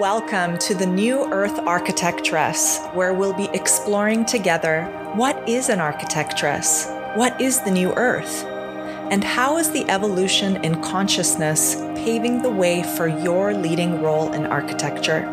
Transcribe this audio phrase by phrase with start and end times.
[0.00, 6.86] Welcome to the New Earth Architectress, where we'll be exploring together what is an architectress,
[7.16, 8.44] what is the New Earth,
[9.10, 14.46] and how is the evolution in consciousness paving the way for your leading role in
[14.46, 15.26] architecture.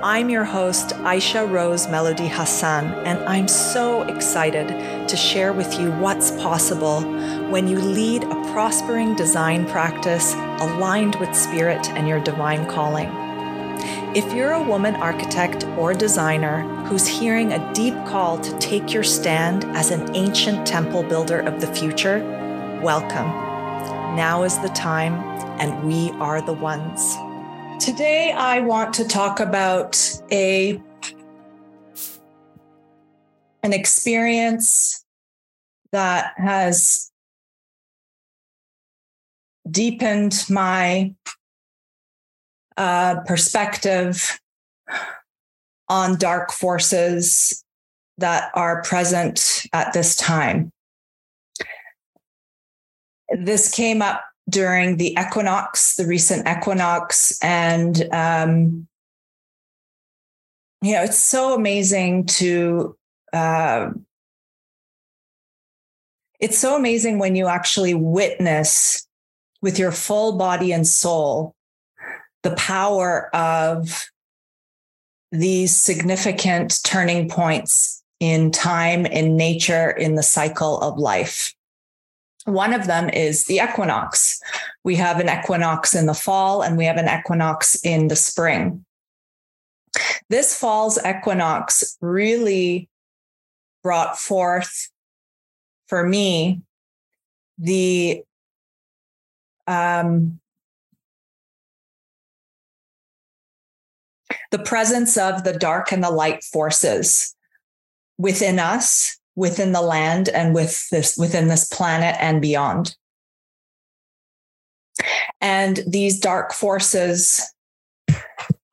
[0.00, 5.90] I'm your host, Aisha Rose Melodie Hassan, and I'm so excited to share with you
[5.90, 7.00] what's possible
[7.50, 13.23] when you lead a prospering design practice aligned with spirit and your divine calling.
[14.14, 19.02] If you're a woman architect or designer who's hearing a deep call to take your
[19.02, 22.20] stand as an ancient temple builder of the future,
[22.80, 23.26] welcome.
[24.14, 25.14] Now is the time,
[25.58, 27.16] and we are the ones.
[27.84, 30.00] Today, I want to talk about
[30.30, 30.80] a
[33.64, 35.04] an experience
[35.90, 37.10] that has
[39.68, 41.12] deepened my
[42.76, 44.38] uh, perspective
[45.88, 47.64] on dark forces
[48.18, 50.70] that are present at this time.
[53.30, 58.86] This came up during the equinox, the recent equinox, and um,
[60.82, 62.96] you know it's so amazing to.
[63.32, 63.90] Uh,
[66.40, 69.06] it's so amazing when you actually witness
[69.62, 71.53] with your full body and soul
[72.44, 74.04] the power of
[75.32, 81.54] these significant turning points in time, in nature, in the cycle of life.
[82.44, 84.40] One of them is the equinox.
[84.84, 88.84] We have an equinox in the fall and we have an equinox in the spring.
[90.28, 92.88] This fall's equinox really
[93.82, 94.90] brought forth
[95.88, 96.60] for me
[97.58, 98.22] the
[99.66, 100.40] um,
[104.54, 107.34] the presence of the dark and the light forces
[108.18, 112.94] within us, within the land, and with this within this planet and beyond.
[115.40, 117.42] And these dark forces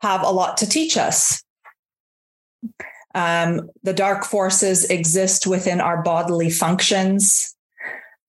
[0.03, 1.43] have a lot to teach us.
[3.15, 7.55] Um, the dark forces exist within our bodily functions.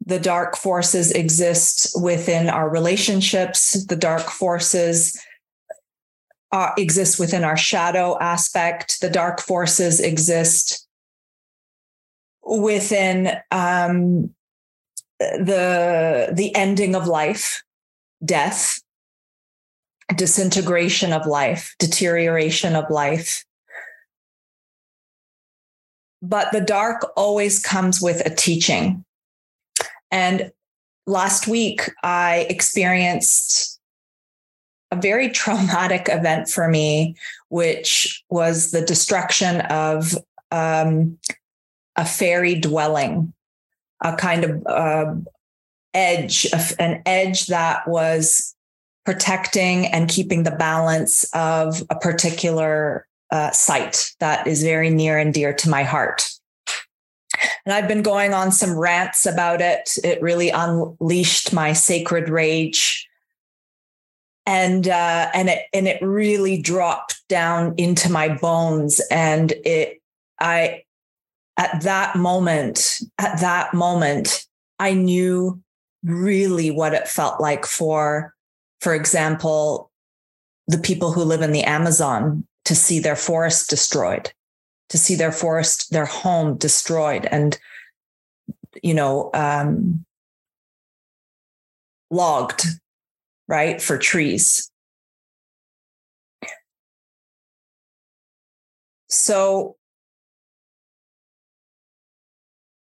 [0.06, 3.84] The dark forces exist within our relationships.
[3.84, 5.20] The dark forces
[6.52, 9.00] uh, exists within our shadow aspect.
[9.00, 10.86] The dark forces exist
[12.44, 14.34] within um,
[15.18, 17.62] the the ending of life,
[18.24, 18.82] death,
[20.14, 23.44] disintegration of life, deterioration of life.
[26.20, 29.04] But the dark always comes with a teaching.
[30.10, 30.52] And
[31.06, 33.71] last week, I experienced
[34.92, 37.16] a very traumatic event for me,
[37.48, 40.16] which was the destruction of
[40.52, 41.18] um,
[41.96, 43.32] a fairy dwelling,
[44.02, 45.14] a kind of uh,
[45.94, 46.46] edge,
[46.78, 48.54] an edge that was
[49.04, 55.32] protecting and keeping the balance of a particular uh, site that is very near and
[55.32, 56.30] dear to my heart.
[57.64, 59.96] And I've been going on some rants about it.
[60.04, 63.08] It really unleashed my sacred rage
[64.46, 69.00] and uh, and it and it really dropped down into my bones.
[69.10, 70.02] And it
[70.42, 70.82] i
[71.56, 74.46] at that moment at that moment
[74.78, 75.60] i knew
[76.02, 78.34] really what it felt like for
[78.80, 79.90] for example
[80.66, 84.32] the people who live in the amazon to see their forest destroyed
[84.88, 87.58] to see their forest their home destroyed and
[88.82, 90.04] you know um
[92.10, 92.66] logged
[93.48, 94.70] right, for trees.
[99.08, 99.76] So,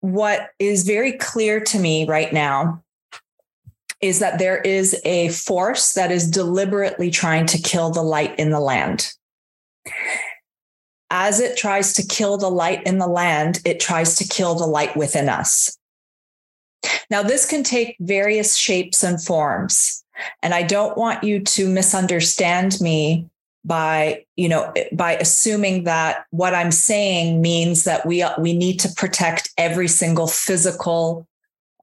[0.00, 2.82] what is very clear to me right now
[4.00, 8.50] is that there is a force that is deliberately trying to kill the light in
[8.50, 9.12] the land.
[11.10, 14.66] As it tries to kill the light in the land, it tries to kill the
[14.66, 15.78] light within us.
[17.10, 20.04] Now, this can take various shapes and forms.
[20.42, 23.28] And I don't want you to misunderstand me
[23.64, 28.88] by you know by assuming that what i'm saying means that we we need to
[28.94, 31.26] protect every single physical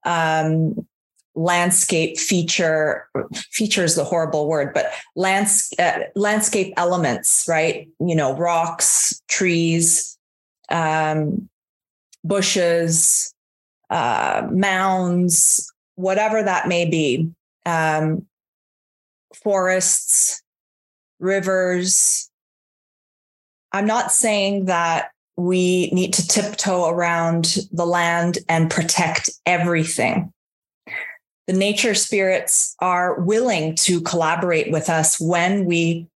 [0.05, 0.87] um,
[1.35, 7.89] landscape feature feature is the horrible word but lands, uh, landscape elements right?
[7.99, 10.17] You know rocks trees
[10.69, 11.49] um,
[12.23, 13.33] bushes
[13.89, 17.31] uh, mounds whatever that may be
[17.65, 18.25] um,
[19.43, 20.41] forests,
[21.19, 22.29] rivers.
[23.71, 30.31] I'm not saying that we need to tiptoe around the land and protect everything.
[31.47, 36.07] The nature spirits are willing to collaborate with us when we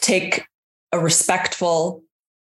[0.00, 0.44] take
[0.92, 2.02] a respectful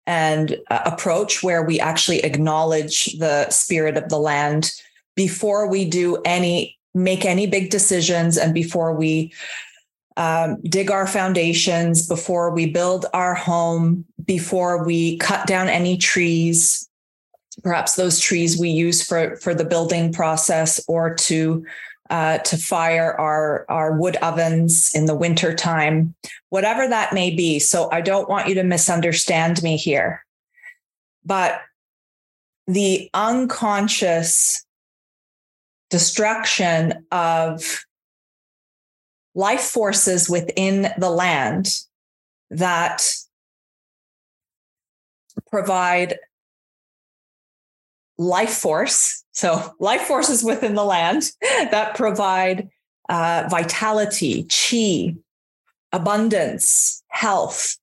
[0.08, 4.72] and uh, approach where we actually acknowledge the spirit of the land
[5.16, 9.31] before we do any make any big decisions and before we
[10.18, 16.89] um, dig our foundations before we build our home before we cut down any trees
[17.63, 21.65] perhaps those trees we use for for the building process or to
[22.09, 26.13] uh, to fire our our wood ovens in the winter time
[26.50, 27.59] whatever that may be.
[27.59, 30.24] So i don't want you to misunderstand me here.
[31.25, 31.62] But
[32.68, 34.64] the unconscious
[35.90, 37.86] destruction of
[39.34, 41.80] life forces within the land
[42.50, 43.06] that
[45.50, 46.18] provide
[48.18, 49.24] life force.
[49.34, 52.70] So, life forces within the land that provide
[53.10, 55.16] uh, vitality, chi,
[55.92, 57.78] abundance, health,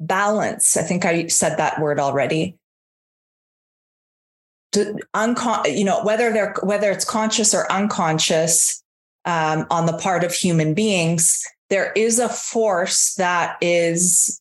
[0.00, 0.76] balance.
[0.76, 2.56] I think I said that word already.
[4.72, 8.82] To uncon- you know, whether they're whether it's conscious or unconscious
[9.24, 14.40] um, on the part of human beings, there is a force that is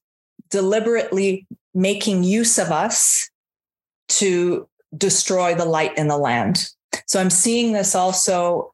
[0.49, 3.29] deliberately making use of us
[4.09, 4.67] to
[4.97, 6.69] destroy the light in the land.
[7.05, 8.73] So I'm seeing this also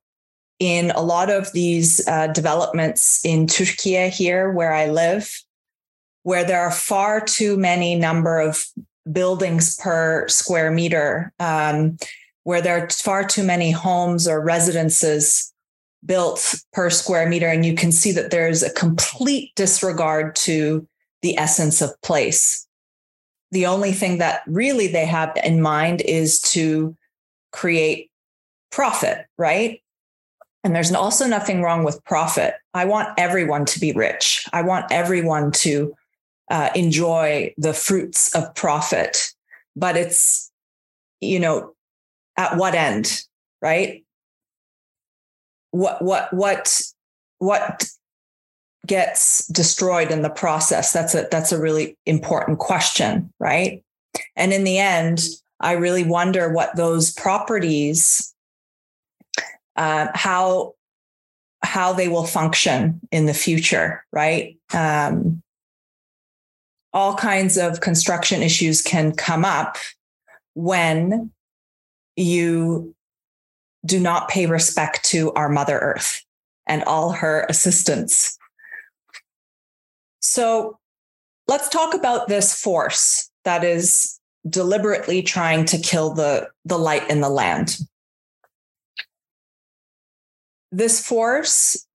[0.60, 5.44] in a lot of these uh, developments in Turkey here, where I live,
[6.24, 8.66] where there are far too many number of
[9.12, 11.98] buildings per square meter, um,
[12.44, 15.54] where there are far too many homes or residences
[16.06, 17.48] built per square meter.
[17.48, 20.88] And you can see that there's a complete disregard to
[21.22, 22.68] the essence of place.
[23.52, 26.96] The only thing that really they have in mind is to
[27.52, 28.12] create
[28.72, 29.81] profit, right?
[30.63, 32.56] And there's also nothing wrong with profit.
[32.74, 34.48] I want everyone to be rich.
[34.52, 35.96] I want everyone to
[36.50, 39.33] uh, enjoy the fruits of profit,
[39.75, 40.51] but it's,
[41.21, 41.74] you know,
[42.38, 43.24] at what end,
[43.62, 44.06] right?
[45.75, 46.81] what what what
[47.39, 47.86] what
[48.88, 50.94] gets destroyed in the process?
[50.94, 53.83] That's a that's a really important question right?
[54.36, 55.25] And in the end
[55.59, 58.33] i really wonder what those properties
[59.77, 60.74] uh, how
[61.63, 64.57] how they will function in the future right?
[64.74, 65.42] Um,
[66.95, 69.77] all kinds of construction issues can come up
[70.53, 71.30] when
[72.15, 72.95] you
[73.86, 76.24] do not pay respect to our Mother Earth
[76.65, 78.39] and all her assistants.
[80.21, 80.80] So
[81.50, 84.19] let's talk about this force that is
[84.50, 87.77] deliberately trying to kill the, the light in the land.
[90.71, 91.86] This force,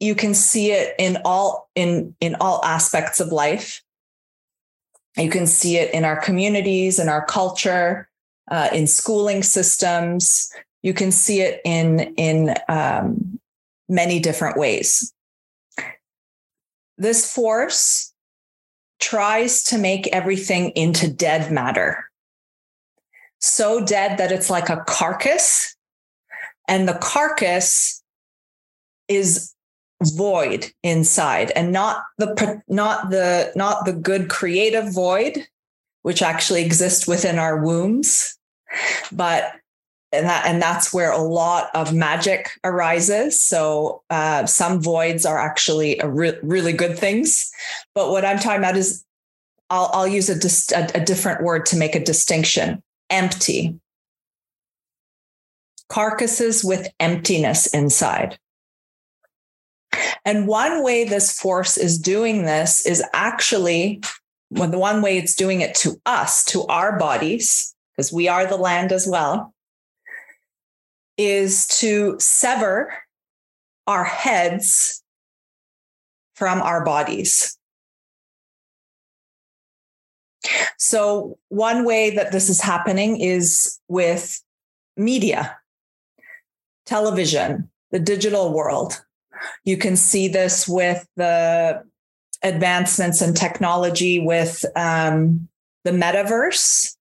[0.00, 3.82] you can see it in all in, in all aspects of life.
[5.18, 8.08] You can see it in our communities, in our culture,
[8.50, 13.38] uh, in schooling systems, you can see it in in um,
[13.88, 15.12] many different ways.
[16.96, 18.12] This force
[19.00, 22.04] tries to make everything into dead matter.
[23.40, 25.76] So dead that it's like a carcass,
[26.66, 28.02] and the carcass
[29.08, 29.54] is
[30.04, 35.46] void inside and not the not the not the good creative void
[36.02, 38.38] which actually exists within our wombs.
[39.12, 39.52] But
[40.10, 43.38] and that and that's where a lot of magic arises.
[43.38, 47.50] So uh, some voids are actually re- really good things.
[47.94, 49.04] But what i'm talking about is
[49.68, 52.82] i'll, I'll use a, dis- a, a different word to make a distinction.
[53.10, 53.78] Empty.
[55.90, 58.38] Carcasses with emptiness inside
[60.24, 64.00] and one way this force is doing this is actually
[64.50, 68.56] the one way it's doing it to us to our bodies because we are the
[68.56, 69.52] land as well
[71.16, 72.94] is to sever
[73.86, 75.02] our heads
[76.34, 77.58] from our bodies.
[80.78, 84.40] So, one way that this is happening is with
[84.96, 85.58] media,
[86.86, 89.02] television, the digital world.
[89.64, 91.82] You can see this with the
[92.42, 95.48] advancements in technology with um,
[95.84, 96.96] the metaverse.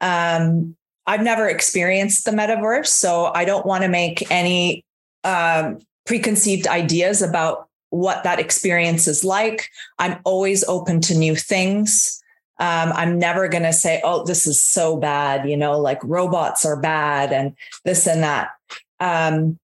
[0.00, 4.84] Um, I've never experienced the metaverse, so I don't want to make any
[5.24, 9.68] um, preconceived ideas about what that experience is like.
[9.98, 12.22] I'm always open to new things.
[12.58, 16.64] Um, I'm never going to say, oh, this is so bad, you know, like robots
[16.64, 18.50] are bad and this and that.
[19.00, 19.58] Um,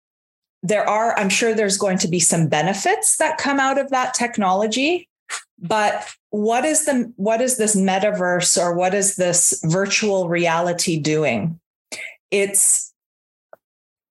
[0.62, 4.14] there are, I'm sure there's going to be some benefits that come out of that
[4.14, 5.08] technology.
[5.58, 11.58] But what is the what is this metaverse or what is this virtual reality doing?
[12.30, 12.92] It's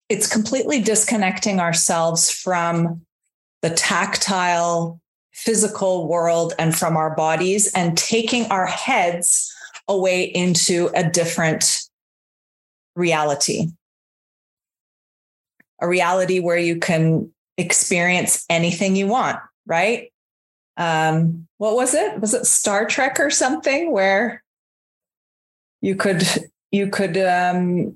[0.09, 3.01] it's completely disconnecting ourselves from
[3.61, 5.01] the tactile
[5.33, 9.53] physical world and from our bodies and taking our heads
[9.87, 11.83] away into a different
[12.95, 13.67] reality.
[15.79, 20.11] A reality where you can experience anything you want, right?
[20.77, 22.19] Um, what was it?
[22.19, 24.43] Was it Star Trek or something where
[25.81, 26.23] you could
[26.71, 27.95] you could um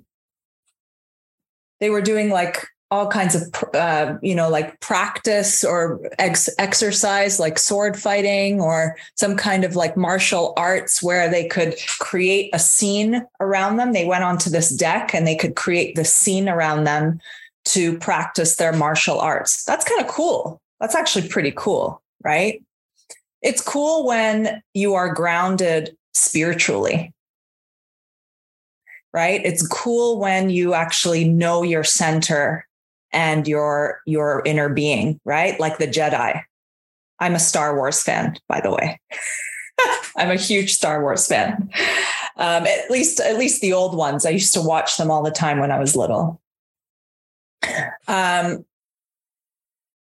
[1.80, 7.40] they were doing like all kinds of uh, you know like practice or ex- exercise
[7.40, 12.60] like sword fighting or some kind of like martial arts where they could create a
[12.60, 16.84] scene around them they went onto this deck and they could create the scene around
[16.84, 17.20] them
[17.66, 22.64] to practice their martial arts that's kind of cool that's actually pretty cool right
[23.42, 27.14] it's cool when you are grounded spiritually
[29.14, 32.66] right it's cool when you actually know your center
[33.14, 35.60] and your your inner being, right?
[35.60, 36.44] Like the Jedi.
[37.20, 39.00] I'm a Star Wars fan, by the way.
[40.18, 41.70] I'm a huge Star Wars fan.
[42.38, 44.26] Um, at least at least the old ones.
[44.26, 46.42] I used to watch them all the time when I was little.
[48.08, 48.66] Um,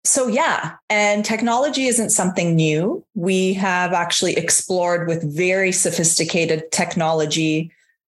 [0.05, 3.05] so yeah, and technology isn't something new.
[3.14, 7.71] We have actually explored with very sophisticated technology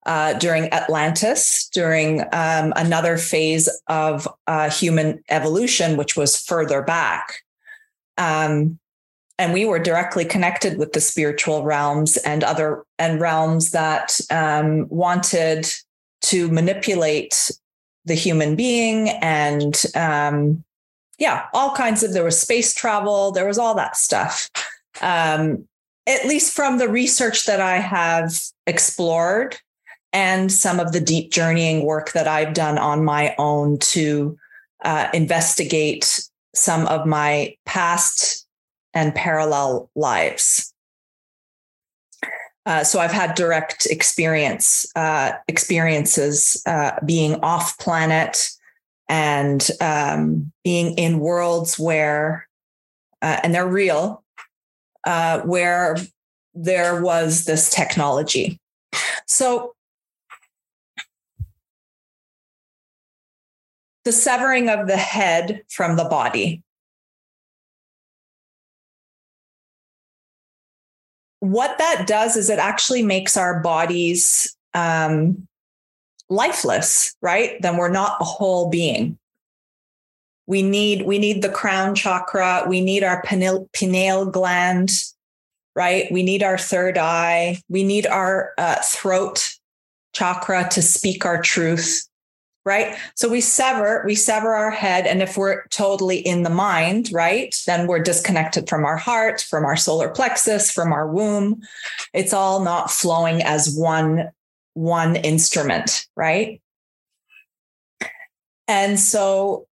[0.05, 7.41] uh, during Atlantis, during um, another phase of uh, human evolution, which was further back.
[8.17, 8.79] Um,
[9.39, 14.87] and we were directly connected with the spiritual realms and other and realms that um,
[14.89, 15.67] wanted
[16.21, 17.51] to manipulate
[18.05, 20.63] the human being and um,
[21.19, 24.49] yeah all kinds of there was space travel there was all that stuff
[25.01, 25.67] um,
[26.07, 28.33] at least from the research that i have
[28.67, 29.57] explored
[30.13, 34.37] and some of the deep journeying work that I've done on my own to
[34.85, 38.45] uh, investigate some of my past
[38.93, 40.72] and parallel lives.
[42.65, 48.49] Uh, so I've had direct experience uh, experiences uh, being off planet
[49.09, 52.47] and um, being in worlds where,
[53.21, 54.23] uh, and they're real,
[55.05, 55.97] uh, where
[56.53, 58.59] there was this technology.
[59.27, 59.75] So
[64.05, 66.61] the severing of the head from the body.
[71.43, 75.45] What that does is it actually makes our bodies um,
[76.29, 77.61] lifeless, right?
[77.61, 79.17] Then we're not a whole being.
[80.47, 82.63] We need we need the crown chakra.
[82.65, 84.91] We need our pineal, pineal gland,
[85.75, 86.09] right?
[86.13, 87.61] We need our third eye.
[87.67, 89.53] We need our uh, throat
[90.13, 92.07] chakra to speak our truth
[92.65, 92.97] right?
[93.15, 97.55] So we sever we sever our head and if we're totally in the mind right
[97.67, 101.61] then we're disconnected from our heart from our solar plexus from our womb.
[102.13, 104.31] It's all not flowing as one
[104.73, 106.61] one instrument right?
[108.67, 109.67] And so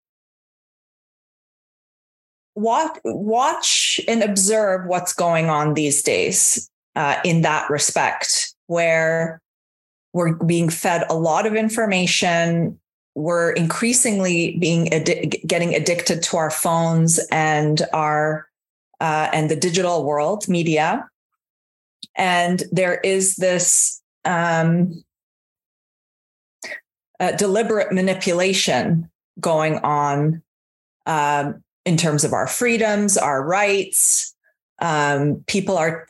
[2.56, 9.39] watch watch and observe what's going on these days uh, in that respect where
[10.18, 12.80] we're being fed a lot of information.
[13.14, 18.48] We're increasingly being addi- getting addicted to our phones and our
[19.00, 21.08] uh, and the digital world, media.
[22.16, 25.04] And there is this um,
[27.20, 30.42] uh, deliberate manipulation going on
[31.06, 34.34] um, in terms of our freedoms, our rights.
[34.80, 36.08] Um, people are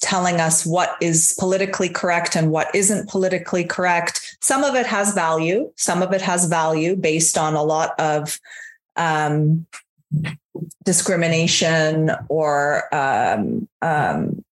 [0.00, 4.36] telling us what is politically correct and what isn't politically correct.
[4.40, 5.72] Some of it has value.
[5.76, 8.38] Some of it has value based on a lot of
[8.96, 9.66] um,
[10.84, 14.44] discrimination or um, um,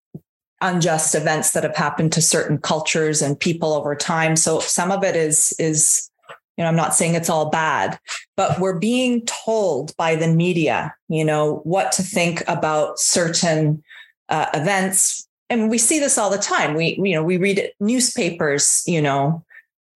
[0.61, 4.37] unjust events that have happened to certain cultures and people over time.
[4.37, 6.11] So some of it is is
[6.58, 7.99] you know i'm not saying it's all bad
[8.37, 13.82] but we're being told by the media you know what to think about certain
[14.28, 15.26] uh, events.
[15.50, 16.75] And we see this all the time.
[16.75, 19.44] We you know we read newspapers you know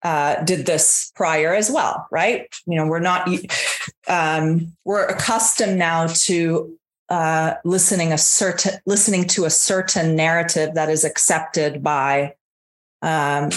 [0.03, 2.47] uh, did this prior as well right?
[2.67, 3.29] You know we're not
[4.09, 10.89] um, we're accustomed now to uh, listening a certain listening to a certain narrative that
[10.89, 12.35] is accepted by
[13.03, 13.51] um,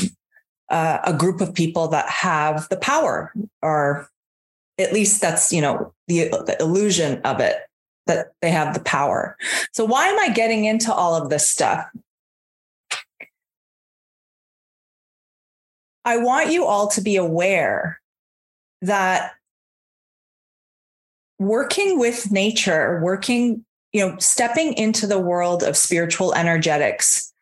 [0.70, 4.10] uh, a group of people that have the power, or
[4.77, 7.55] at least that's you know the, the illusion of it
[8.08, 9.38] that they have the power.
[9.72, 11.86] So why am I getting into all of this stuff?
[16.04, 18.00] I want you all to be aware
[18.84, 19.34] that
[21.40, 27.34] working with nature, working, you know, stepping into the world of spiritual energetics,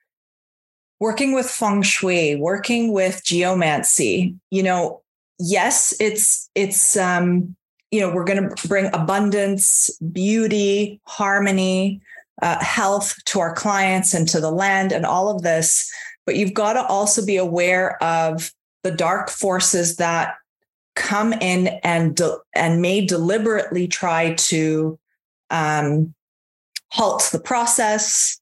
[0.99, 5.01] working with feng shui, working with geomancy, you know,
[5.39, 7.55] yes, it's it's um,
[7.93, 12.01] you know, we're going to bring abundance, beauty, harmony,
[12.41, 15.93] uh, health to our clients and to the land and all of this.
[16.25, 20.37] But you've got to also be aware of the dark forces that
[20.95, 24.97] come in and de- and may deliberately try to
[25.51, 26.15] um,
[26.89, 28.41] halt the process,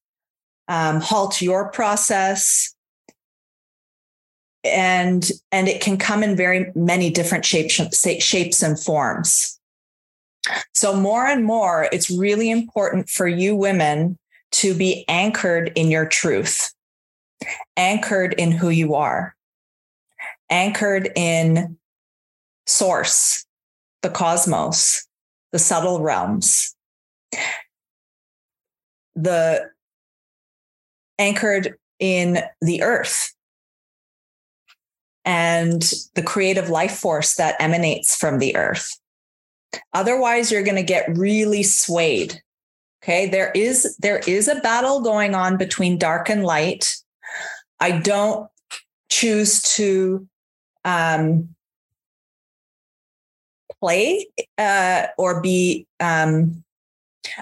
[0.70, 2.71] um, halt your process,
[4.64, 7.80] and and it can come in very many different shapes
[8.20, 9.60] shapes and forms.
[10.74, 14.18] So more and more, it's really important for you women
[14.54, 16.74] to be anchored in your truth,
[17.78, 19.36] anchored in who you are,
[20.50, 21.78] anchored in
[22.66, 23.46] source,
[24.02, 25.08] the cosmos,
[25.52, 26.76] the subtle realms,
[29.16, 29.70] the
[31.20, 33.34] anchored in the earth
[35.26, 35.82] and
[36.16, 38.98] the creative life force that emanates from the earth.
[39.94, 42.42] Otherwise, you're going to get really swayed.
[43.04, 43.28] Okay.
[43.28, 46.96] There is, there is a battle going on between dark and light.
[47.80, 48.50] I don't
[49.10, 50.28] choose to
[50.86, 51.56] um,
[53.82, 56.64] play uh, or be um,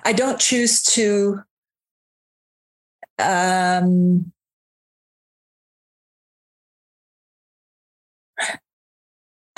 [0.05, 1.41] i don't choose to
[3.19, 4.31] um,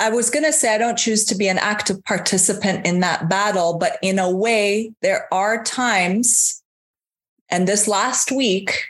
[0.02, 3.28] I was going to say I don't choose to be an active participant in that
[3.28, 6.60] battle, but in a way, there are times,
[7.48, 8.86] and this last week,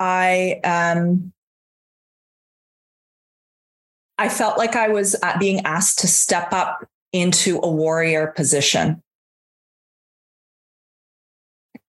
[0.00, 1.32] I um,
[4.18, 9.04] I felt like I was being asked to step up into a warrior position.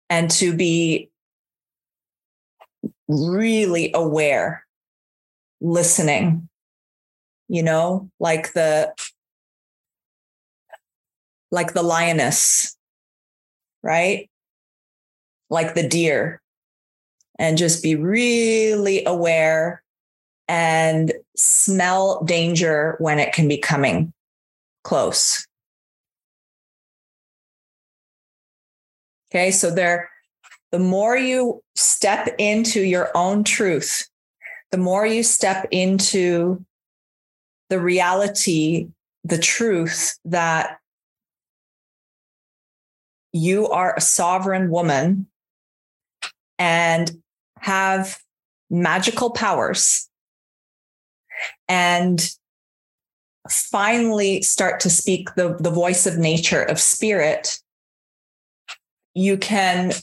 [0.09, 1.09] And to be
[3.07, 4.65] really aware,
[5.61, 6.49] listening,
[7.51, 8.93] you know, like the
[11.51, 12.77] like the lioness,
[13.83, 14.29] right?
[15.49, 16.41] Like the deer,
[17.37, 19.83] and just be really aware
[20.47, 24.13] and smell danger when it can be coming
[24.85, 25.45] close.
[29.29, 30.09] Okay, so there,
[30.71, 34.07] the more you step into your own truth,
[34.71, 36.65] the more you step into
[37.71, 38.89] the reality,
[39.23, 40.77] the truth that
[43.31, 45.25] you are a sovereign woman
[46.59, 47.17] and
[47.59, 48.19] have
[48.69, 50.09] magical powers
[51.69, 52.35] and
[53.49, 57.57] finally start to speak the, the voice of nature of spirit
[59.15, 59.93] you can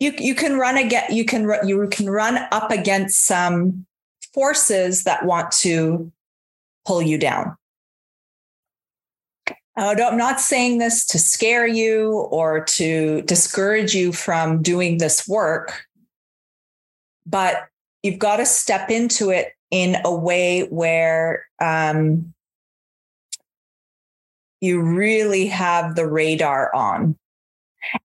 [0.00, 3.86] you you can run again you can you can run up against some
[4.32, 6.10] forces that want to
[6.84, 7.56] pull you down.
[9.74, 15.86] I'm not saying this to scare you or to discourage you from doing this work,
[17.24, 17.68] but
[18.02, 22.34] you've got to step into it in a way where um,
[24.60, 27.16] you really have the radar on.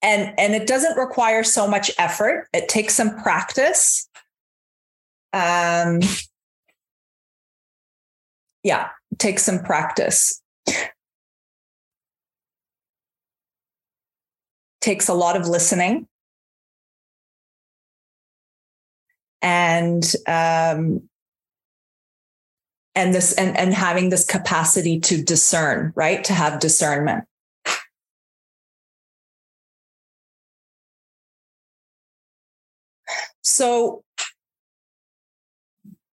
[0.01, 2.49] And and it doesn't require so much effort.
[2.55, 4.09] It takes some practice.
[5.35, 6.01] Um
[8.67, 10.43] yeah it takes some practice.
[14.81, 16.07] Takes a lot of listening.
[19.43, 21.09] And um,
[22.95, 26.25] and this and, and having this capacity to discern right?
[26.25, 27.25] To have discernment.
[33.43, 34.03] So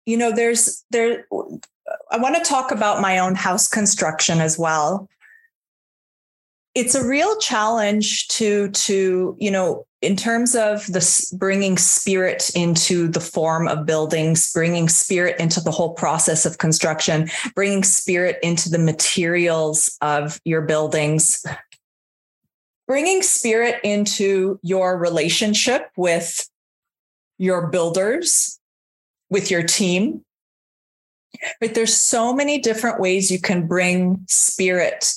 [0.05, 1.27] you know there's there
[2.11, 5.07] i want to talk about my own house construction as well
[6.75, 13.07] it's a real challenge to to you know in terms of this bringing spirit into
[13.07, 18.69] the form of buildings bringing spirit into the whole process of construction bringing spirit into
[18.69, 21.45] the materials of your buildings
[22.87, 26.49] bringing spirit into your relationship with
[27.39, 28.59] your builders,
[29.29, 30.23] with your team.
[31.59, 35.13] But there's so many different ways you can bring spirit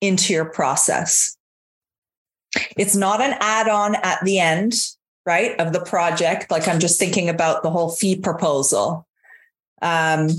[0.00, 1.36] into your process.
[2.76, 4.74] It's not an add on at the end,
[5.26, 6.50] right, of the project.
[6.50, 9.06] Like I'm just thinking about the whole fee proposal.
[9.82, 10.30] Um,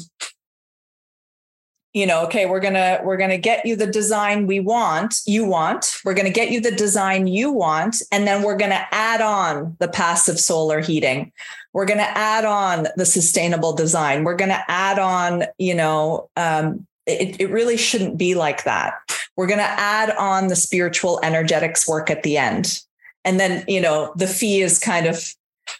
[1.93, 5.97] you know okay we're to we're to get you the design we want you want.
[6.05, 9.87] We're to get you the design you want and then we're to add on the
[9.87, 11.31] passive solar heating.
[11.73, 14.23] We're to add on the sustainable design.
[14.23, 18.93] We're to add on you know um, it, it really shouldn't be like that.
[19.35, 22.81] We're to add on the spiritual energetics work at the end.
[23.25, 25.23] And then you know the fee is kind of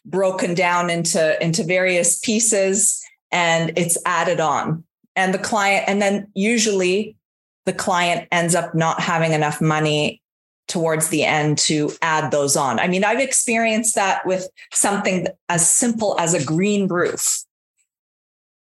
[0.06, 4.84] broken down into into various pieces and it's added on
[5.20, 7.18] and the client and then usually
[7.66, 10.22] the client ends up not having enough money
[10.70, 12.80] towards the end to add those on.
[12.80, 17.44] I mean, I've experienced that with something as simple as a green roof.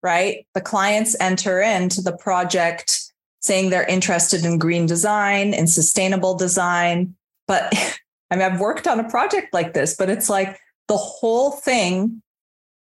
[0.03, 0.49] Right?
[0.55, 7.15] The clients enter into the project saying they're interested in green design and sustainable design,
[7.47, 7.73] but
[8.33, 12.21] I mean, I've worked on a project like this, but it's like the whole thing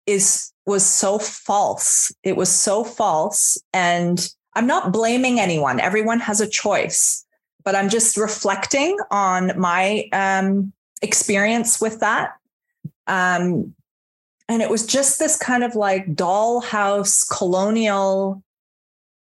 [0.05, 2.13] is was so false.
[2.23, 3.57] It was so false.
[3.73, 5.79] And I'm not blaming anyone.
[5.79, 7.25] Everyone has a choice,
[7.65, 12.33] but I'm just reflecting on my um, experience with that.
[13.07, 13.73] Um,
[14.47, 18.43] and it was just this kind of like dollhouse colonial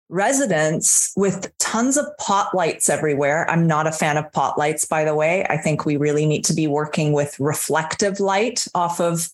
[0.09, 3.49] residence with tons of pot lights everywhere.
[3.49, 5.45] I'm not a fan of pot lights, by the way.
[5.49, 9.31] I think we really need to be working with reflective light off of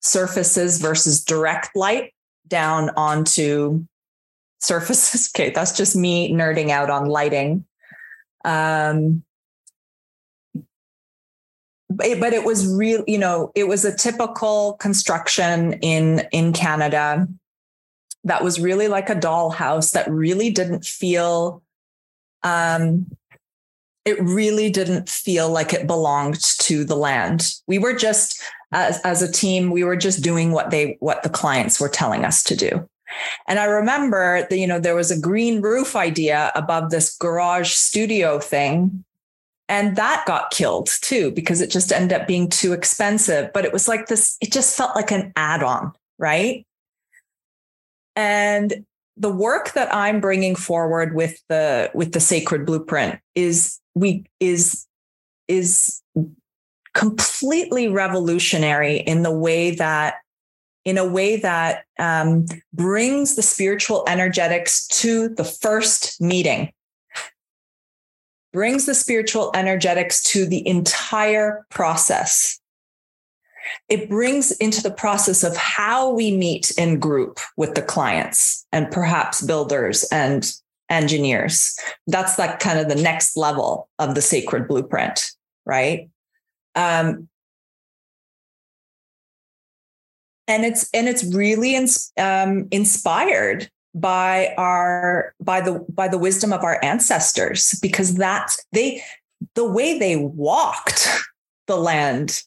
[0.00, 2.12] surfaces versus direct light
[2.48, 3.84] down onto
[4.60, 5.30] surfaces.
[5.34, 7.64] Okay, that's just me nerding out on lighting.
[8.44, 9.22] Um,
[11.88, 17.26] but, it was real, you know, it was a typical construction in in Canada
[18.24, 21.62] that was really like a dollhouse that really didn't feel
[22.42, 23.06] um
[24.04, 27.54] it really didn't feel like it belonged to the land.
[27.66, 31.28] We were just as, as a team, we were just doing what they what the
[31.28, 32.88] clients were telling us to do.
[33.48, 37.72] And I remember that, you know, there was a green roof idea above this garage
[37.72, 39.04] studio thing.
[39.68, 43.52] And that got killed too, because it just ended up being too expensive.
[43.52, 46.66] But it was like this, it just felt like an add on, right?
[48.16, 48.84] And
[49.16, 54.86] the work that I'm bringing forward with the with the sacred blueprint is we is
[55.46, 56.00] is
[56.94, 60.14] completely revolutionary in the way that
[60.84, 66.72] in a way that um, brings the spiritual energetics to the first meeting.
[68.52, 72.58] Brings the spiritual energetics to the entire process.
[73.88, 78.90] It brings into the process of how we meet in group with the clients and
[78.90, 80.50] perhaps builders and
[80.88, 81.78] engineers.
[82.06, 85.30] That's like kind of the next level of the sacred blueprint
[85.66, 86.08] right
[86.80, 87.28] um,
[90.48, 96.52] and it's and it's really ins- um, inspired by our by the by the wisdom
[96.52, 99.02] of our ancestors because that's they
[99.54, 101.08] the way they walked
[101.66, 102.42] the land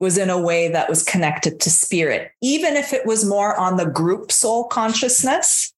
[0.00, 3.76] was in a way that was connected to spirit even if it was more on
[3.76, 5.72] the group soul consciousness.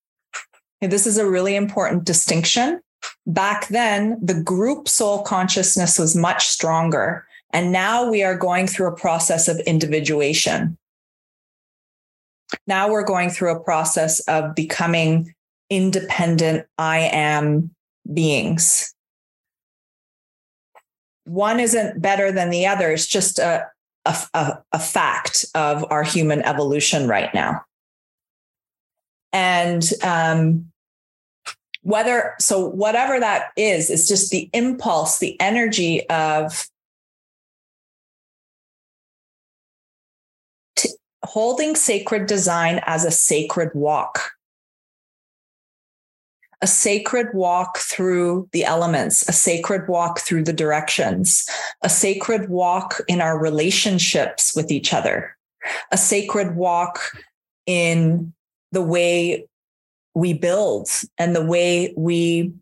[0.82, 2.80] This is a really important distinction
[3.26, 7.26] back then the group soul consciousness was much stronger.
[7.52, 10.78] And now we are going through a process of individuation.
[12.66, 15.34] Now we're going through a process of becoming
[15.68, 17.70] independent I am
[18.12, 18.94] beings.
[21.24, 22.90] One isn't better than the other.
[22.90, 23.66] It's just a,
[24.04, 27.62] a, a, fact of our human evolution right now.
[29.32, 30.69] And um,
[31.82, 36.66] whether so whatever that is it's just the impulse the energy of
[40.76, 40.90] t-
[41.24, 44.32] holding sacred design as a sacred walk.
[46.62, 51.48] A sacred walk through the elements, a sacred walk through the directions,
[51.82, 55.34] a sacred walk in our relationships with each other,
[55.90, 57.16] a sacred walk
[57.64, 58.34] in
[58.72, 59.46] the way
[60.20, 62.52] we build and the way we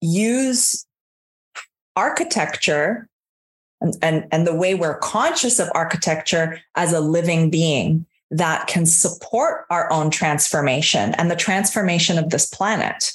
[0.00, 0.86] use
[1.96, 3.06] architecture
[3.80, 8.86] and, and, and the way we're conscious of architecture as a living being that can
[8.86, 13.12] support our own transformation and the transformation of this planet.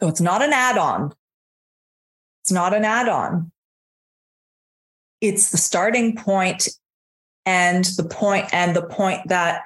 [0.00, 1.12] So it's not an add on.
[2.42, 3.50] It's not an add on.
[5.20, 6.68] It's the starting point
[7.44, 9.62] and the point and the point that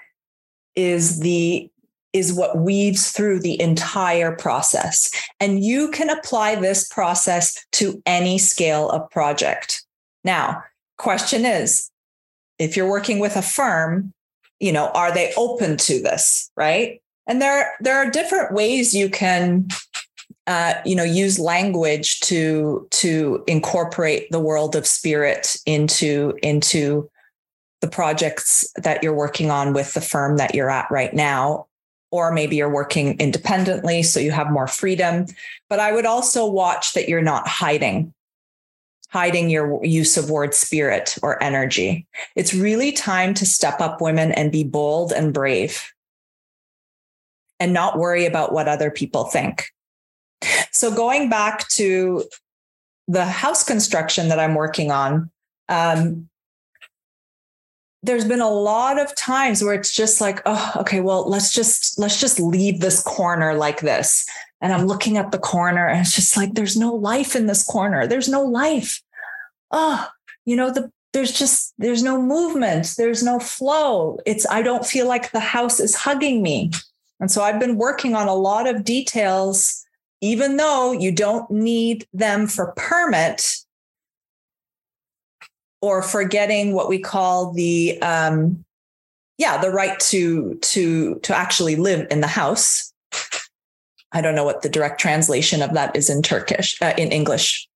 [0.76, 1.68] is the
[2.12, 5.10] is what weaves through the entire process.
[5.40, 9.82] And you can apply this process to any scale of project.
[10.22, 10.62] Now,
[10.98, 11.90] question is
[12.58, 14.12] if you're working with a firm,
[14.60, 17.00] you know, are they open to this, right?
[17.26, 19.68] And there there are different ways you can
[20.46, 27.08] uh, you know use language to to incorporate the world of spirit into into
[27.82, 31.66] the projects that you're working on with the firm that you're at right now
[32.10, 35.26] or maybe you're working independently so you have more freedom.
[35.68, 38.14] But i would also watch that you're not hiding
[39.10, 42.06] hiding your use of word spirit or energy.
[42.34, 45.92] It's really time to step up women and be bold and brave.
[47.60, 49.66] And not worry about what other people think.
[50.72, 52.24] So going back to
[53.06, 55.30] the house construction that i'm working on
[55.68, 56.28] um,
[58.02, 61.98] there's been a lot of times where it's just like oh okay well let's just
[61.98, 64.26] let's just leave this corner like this.
[64.60, 67.64] And i'm looking at the corner and it's just like there's no life in this
[67.64, 68.06] corner.
[68.06, 69.02] There's no life.
[69.70, 70.08] Oh
[70.44, 72.94] you know the there's just there's no movement.
[72.96, 74.18] There's no flow.
[74.26, 76.70] It's i don't feel like the house is hugging me.
[77.20, 79.84] And so i've been working on a lot of details
[80.20, 83.58] even though you don't need them for permit
[85.82, 88.64] or forgetting what we call the um,
[89.36, 92.92] yeah the right to to to actually live in the house.
[94.12, 97.68] I don't know what the direct translation of that is in turkish uh, in english.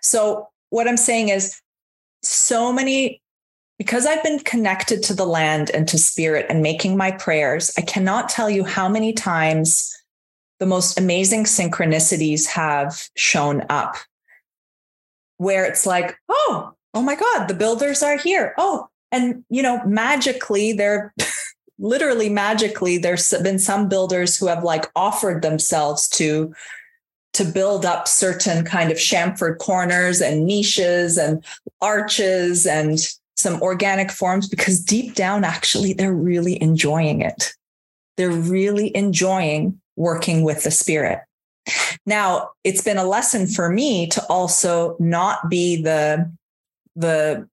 [0.00, 1.60] So what i'm saying is
[2.22, 3.20] so many
[3.78, 7.82] because i've been connected to the land and to spirit and making my prayers i
[7.82, 9.94] cannot tell you how many times
[10.58, 13.96] the most amazing synchronicities have shown up
[15.36, 18.54] where it's like oh oh my God, the builders are here.
[18.58, 21.12] Oh, and you know, magically, they're
[21.78, 26.54] literally magically, there's been some builders who have like offered themselves to
[27.32, 31.44] to build up certain kind of chamfered corners and niches and
[31.80, 32.98] arches and
[33.36, 37.54] some organic forms because deep down actually they're really enjoying it
[38.16, 41.20] they're really enjoying working with the spirit
[42.04, 46.30] now it's been a lesson for me to also not be the
[46.96, 47.48] the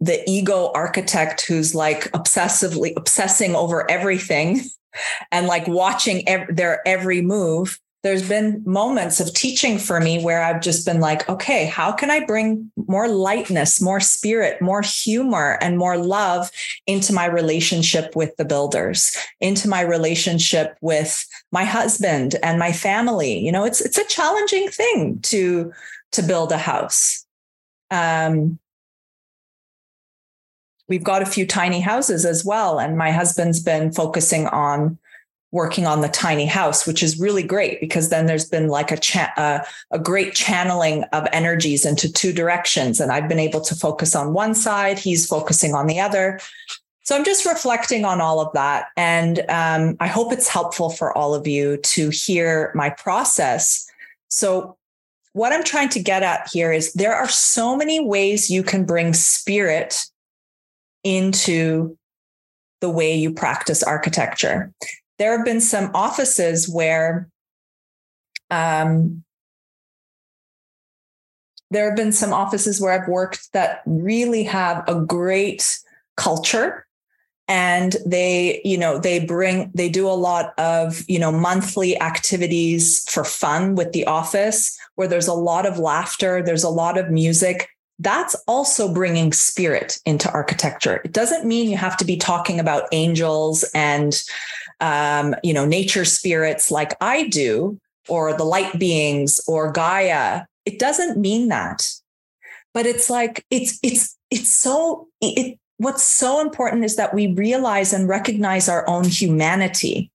[0.00, 4.60] the ego architect who's like obsessively obsessing over everything
[5.32, 10.40] and like watching ev- their every move there's been moments of teaching for me where
[10.40, 15.58] I've just been like, okay, how can I bring more lightness, more spirit, more humor,
[15.60, 16.52] and more love
[16.86, 23.40] into my relationship with the builders, into my relationship with my husband and my family?
[23.40, 25.72] You know, it's it's a challenging thing to
[26.12, 27.26] to build a house.
[27.90, 28.60] Um,
[30.88, 32.78] we've got a few tiny houses as well.
[32.78, 34.98] And my husband's been focusing on
[35.52, 38.96] working on the tiny house, which is really great because then there's been like a
[38.96, 43.74] cha- uh, a great channeling of energies into two directions, and I've been able to
[43.74, 44.98] focus on one side.
[44.98, 46.40] He's focusing on the other.
[47.04, 51.16] So I'm just reflecting on all of that, and um, I hope it's helpful for
[51.16, 53.88] all of you to hear my process.
[54.28, 54.76] So.
[55.32, 58.86] What I'm trying to get at here is there are so many ways you can
[58.86, 60.06] bring spirit
[61.06, 61.96] into
[62.80, 64.72] the way you practice architecture.
[65.18, 67.28] There have been some offices where
[68.50, 69.22] um,
[71.70, 75.78] there have been some offices where I've worked that really have a great
[76.16, 76.86] culture
[77.48, 83.08] and they you know they bring they do a lot of you know monthly activities
[83.08, 87.10] for fun with the office where there's a lot of laughter there's a lot of
[87.10, 91.00] music that's also bringing spirit into architecture.
[91.04, 94.22] It doesn't mean you have to be talking about angels and,
[94.80, 100.42] um, you know, nature spirits like I do, or the light beings or Gaia.
[100.64, 101.90] It doesn't mean that.
[102.74, 107.92] But it's like, it's, it's, it's so, it, what's so important is that we realize
[107.92, 110.10] and recognize our own humanity.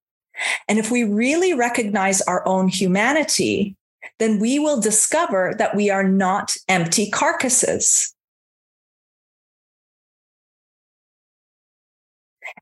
[0.67, 3.75] And if we really recognize our own humanity,
[4.21, 8.13] then we will discover that we are not empty carcasses.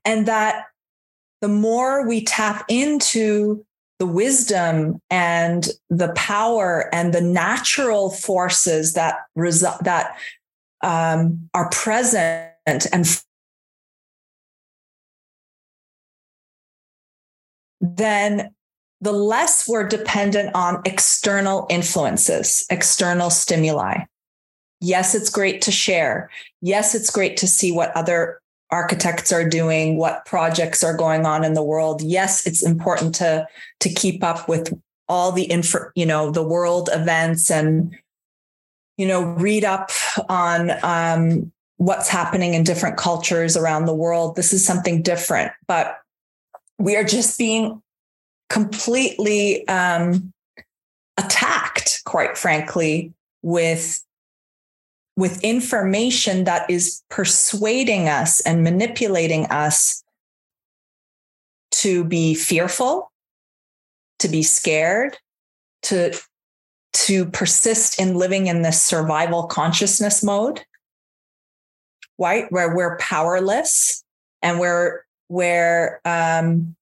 [0.06, 0.64] And that
[1.42, 3.66] the more we tap into
[3.98, 10.16] the wisdom and the power and the natural forces that result that
[10.82, 13.22] um, are present and
[17.82, 18.54] then
[19.00, 24.04] the less we're dependent on external influences, external stimuli.
[24.80, 26.30] Yes, it's great to share.
[26.60, 31.44] Yes, it's great to see what other architects are doing, what projects are going on
[31.44, 32.02] in the world.
[32.02, 33.46] Yes, it's important to
[33.80, 34.72] to keep up with
[35.08, 37.96] all the info, you know, the world events and
[38.96, 39.90] you know, read up
[40.28, 44.36] on um, what's happening in different cultures around the world.
[44.36, 45.98] This is something different, but
[46.78, 47.80] we are just being
[48.50, 50.32] completely um,
[51.16, 54.04] attacked, quite frankly, with
[55.16, 60.02] with information that is persuading us and manipulating us
[61.70, 63.10] to be fearful,
[64.18, 65.16] to be scared,
[65.82, 66.12] to
[66.92, 70.62] to persist in living in this survival consciousness mode
[72.20, 72.52] right?
[72.52, 74.04] Where we're powerless
[74.42, 76.76] and where where um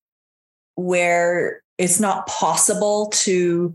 [0.78, 3.74] where it's not possible to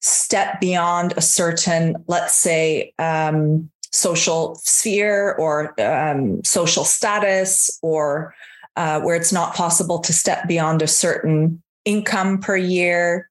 [0.00, 8.34] step beyond a certain let's say um social sphere or um, social status or
[8.76, 13.28] uh, where it's not possible to step beyond a certain income per year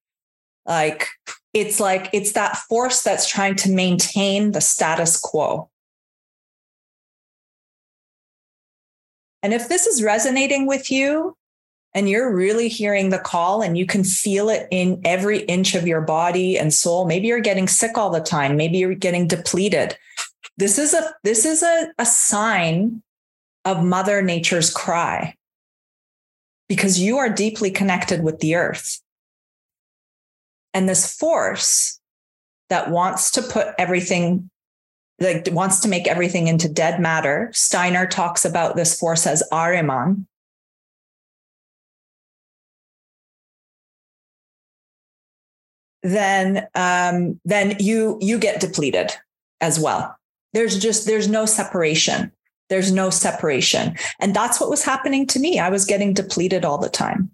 [0.66, 1.08] like
[1.54, 5.70] it's like it's that force that's trying to maintain the status quo.
[9.44, 11.36] And if this is resonating with you
[11.94, 15.88] and you're really hearing the call and you can feel it in every inch of
[15.88, 19.98] your body and soul, maybe you're getting sick all the time, maybe you're getting depleted.
[20.58, 23.02] This is a this is a, a sign
[23.66, 25.36] of mother nature's cry
[26.70, 29.02] because you are deeply connected with the earth.
[30.74, 32.00] And this force
[32.70, 34.50] that wants to put everything
[35.20, 37.52] like wants to make everything into dead matter.
[37.54, 40.26] Steiner talks about this force as Ahriman.
[46.04, 49.12] Then, um, then you you get depleted
[49.60, 50.16] as well.
[50.54, 52.32] There's just there's no separation.
[52.70, 55.60] There's no separation, and that's what was happening to me.
[55.60, 57.32] I was getting depleted all the time.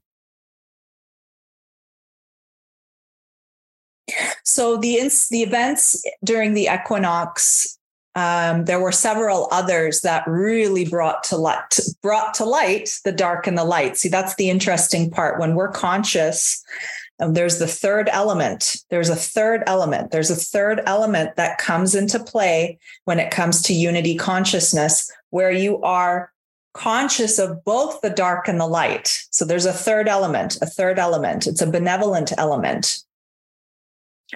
[4.43, 7.77] So the ins- the events during the equinox,
[8.15, 13.45] um, there were several others that really brought to light brought to light the dark
[13.45, 13.97] and the light.
[13.97, 15.39] See, that's the interesting part.
[15.39, 16.63] When we're conscious,
[17.19, 18.77] um, there's the third element.
[18.89, 20.12] There's a third element.
[20.12, 25.51] There's a third element that comes into play when it comes to unity consciousness, where
[25.51, 26.32] you are
[26.73, 29.19] conscious of both the dark and the light.
[29.32, 31.47] So there's a third element, a third element.
[31.47, 33.03] It's a benevolent element.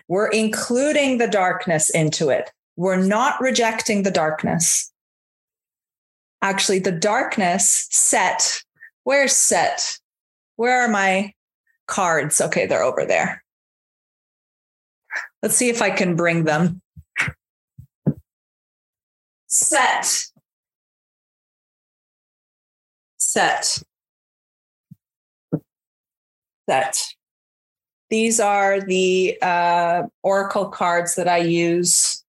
[0.07, 2.51] We're including the darkness into it.
[2.77, 4.91] We're not rejecting the darkness.
[6.41, 8.63] Actually, the darkness Set,
[9.03, 9.99] where's Set?
[10.55, 11.33] Where are my
[11.91, 12.41] cards?
[12.41, 13.43] Okay, they're over there.
[15.43, 16.81] Let's see if I can bring them.
[19.47, 20.25] Set.
[23.17, 23.83] Set.
[26.69, 27.03] Set.
[28.09, 32.23] These are the uh, oracle cards that I use.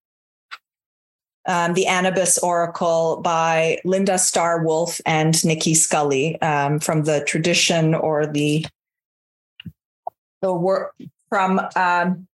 [1.46, 7.94] Um, the Anubis Oracle by Linda Star Wolf and Nicki Scully um, from the tradition
[7.94, 8.64] or the
[10.42, 10.94] the work
[11.28, 11.60] from.
[11.74, 12.26] Um,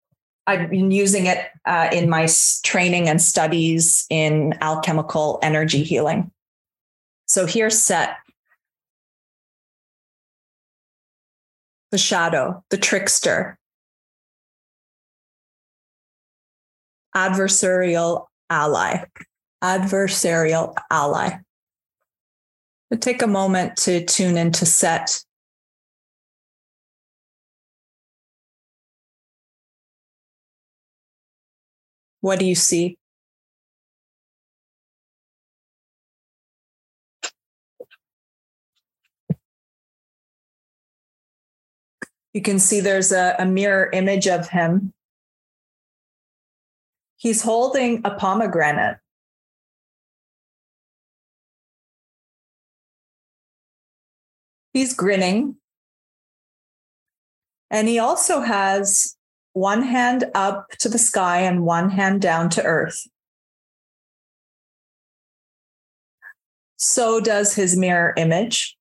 [0.50, 2.30] I've been using it uh, in my
[2.64, 6.32] training and studies in alchemical energy healing.
[7.28, 8.16] So here's Set
[11.92, 13.58] the shadow, the trickster,
[17.16, 19.04] adversarial ally,
[19.64, 21.40] adversarial ally.
[22.90, 25.24] But take a moment to tune into Set.
[32.22, 32.98] What do you see?
[42.34, 44.94] You can see there's a, a mirror image of him.
[47.16, 48.98] He's holding a pomegranate.
[54.72, 55.56] He's grinning.
[57.72, 59.17] And he also has
[59.58, 63.08] one hand up to the sky and one hand down to earth.
[66.78, 68.78] So does his mirror image.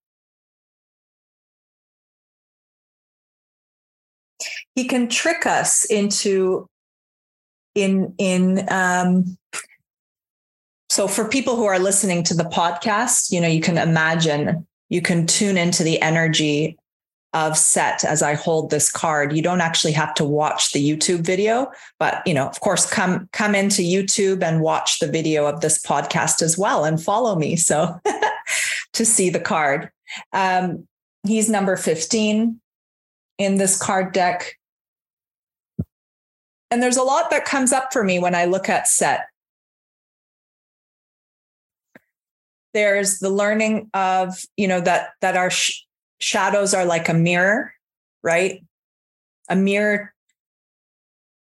[4.76, 6.68] he can trick us into
[7.74, 9.36] in in um,
[10.88, 15.02] so for people who are listening to the podcast you know you can imagine you
[15.02, 16.78] can tune into the energy
[17.36, 19.36] of Set as I hold this card.
[19.36, 23.28] You don't actually have to watch the YouTube video, but you know, of course, come
[23.32, 27.54] come into YouTube and watch the video of this podcast as well and follow me.
[27.54, 28.00] So
[28.94, 29.90] to see the card.
[30.32, 30.88] Um,
[31.26, 32.58] he's number 15
[33.36, 34.54] in this card deck.
[36.70, 39.26] And there's a lot that comes up for me when I look at Set.
[42.72, 45.85] There's the learning of, you know, that that our sh-
[46.18, 47.72] shadows are like a mirror,
[48.22, 48.62] right?
[49.48, 50.14] A mirror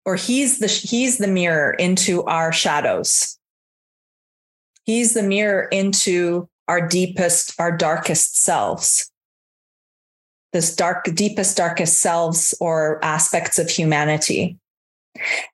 [0.05, 3.39] or he's the he's the mirror into our shadows.
[4.85, 9.11] He's the mirror into our deepest, our darkest selves.
[10.53, 14.59] This dark, deepest, darkest selves or aspects of humanity.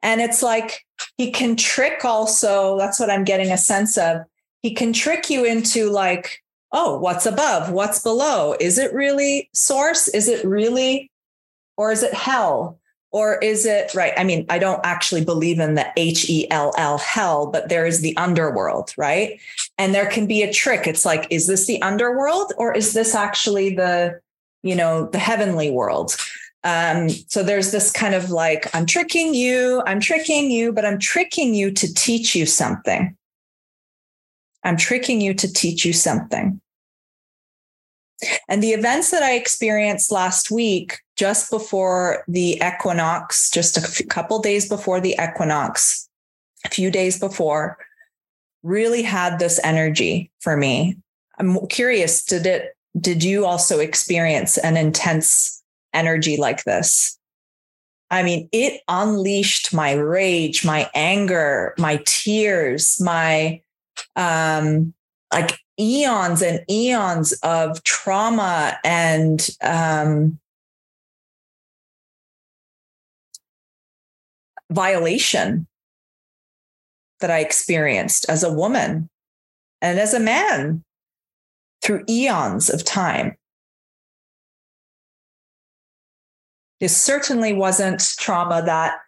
[0.02, 0.86] And it's like
[1.18, 4.22] he can trick also, that's what I'm getting a sense of.
[4.62, 6.42] He can trick you into like,
[6.72, 7.70] oh, what's above?
[7.70, 8.56] What's below?
[8.60, 10.08] Is it really source?
[10.08, 11.10] Is it really,
[11.76, 12.78] or is it hell?
[13.12, 14.12] Or is it right?
[14.18, 17.86] I mean, I don't actually believe in the H E L L hell, but there
[17.86, 19.40] is the underworld, right?
[19.78, 20.86] And there can be a trick.
[20.86, 24.20] It's like, is this the underworld or is this actually the,
[24.62, 26.16] you know, the heavenly world?
[26.64, 30.98] Um, so there's this kind of like, I'm tricking you, I'm tricking you, but I'm
[30.98, 33.16] tricking you to teach you something.
[34.66, 36.60] I'm tricking you to teach you something.
[38.48, 44.40] And the events that I experienced last week, just before the equinox, just a couple
[44.40, 46.08] days before the equinox,
[46.64, 47.78] a few days before,
[48.64, 50.96] really had this energy for me.
[51.38, 55.62] I'm curious, did it, did you also experience an intense
[55.94, 57.16] energy like this?
[58.10, 63.60] I mean, it unleashed my rage, my anger, my tears, my
[64.16, 64.94] um
[65.32, 70.38] like eons and eons of trauma and um,
[74.70, 75.66] violation
[77.20, 79.08] that I experienced as a woman
[79.80, 80.84] and as a man
[81.82, 83.36] through eons of time.
[86.80, 88.98] This certainly wasn't trauma that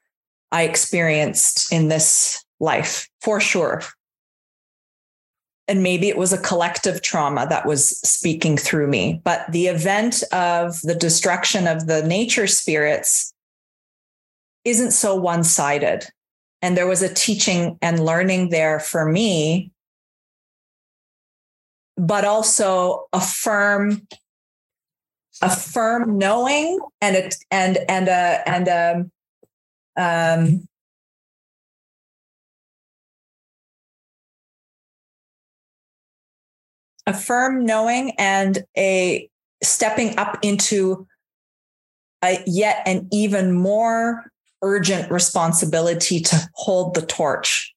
[0.50, 3.82] I experienced in this life, for sure
[5.68, 9.20] and maybe it was a collective trauma that was speaking through me.
[9.22, 13.34] But the event of the destruction of the nature spirits
[14.64, 16.06] isn't so one sided.
[16.62, 19.70] And there was a teaching and learning there for me,
[21.96, 24.08] but also a firm,
[25.42, 29.10] a firm knowing and a, and and a and a
[29.96, 30.68] um,
[37.08, 39.28] a firm knowing and a
[39.62, 41.06] stepping up into
[42.22, 44.30] a yet an even more
[44.62, 47.74] urgent responsibility to hold the torch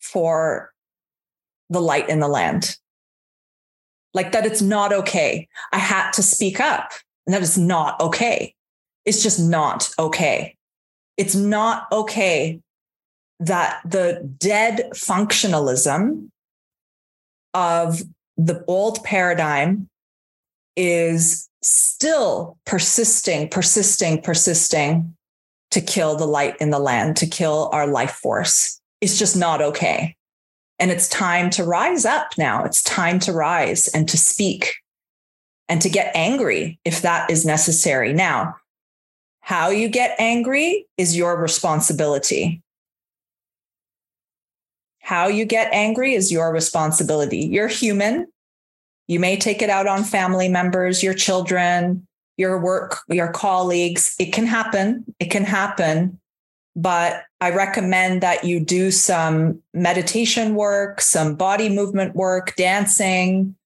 [0.00, 0.72] for
[1.70, 2.76] the light in the land.
[4.14, 5.48] Like that it's not okay.
[5.72, 6.92] I had to speak up.
[7.26, 8.54] And that is not okay.
[9.04, 10.56] It's just not okay.
[11.16, 12.60] It's not okay
[13.40, 16.30] that the dead functionalism
[17.54, 18.02] of
[18.36, 19.88] the old paradigm
[20.76, 25.16] is still persisting, persisting, persisting
[25.70, 28.80] to kill the light in the land, to kill our life force.
[29.00, 30.16] It's just not okay.
[30.78, 32.64] And it's time to rise up now.
[32.64, 34.74] It's time to rise and to speak
[35.68, 38.12] and to get angry if that is necessary.
[38.12, 38.56] Now,
[39.40, 42.62] how you get angry is your responsibility.
[45.04, 47.40] How you get angry is your responsibility.
[47.40, 48.26] You're human.
[49.06, 52.06] You may take it out on family members, your children,
[52.38, 54.16] your work, your colleagues.
[54.18, 55.04] It can happen.
[55.20, 56.18] It can happen.
[56.74, 63.56] But I recommend that you do some meditation work, some body movement work, dancing,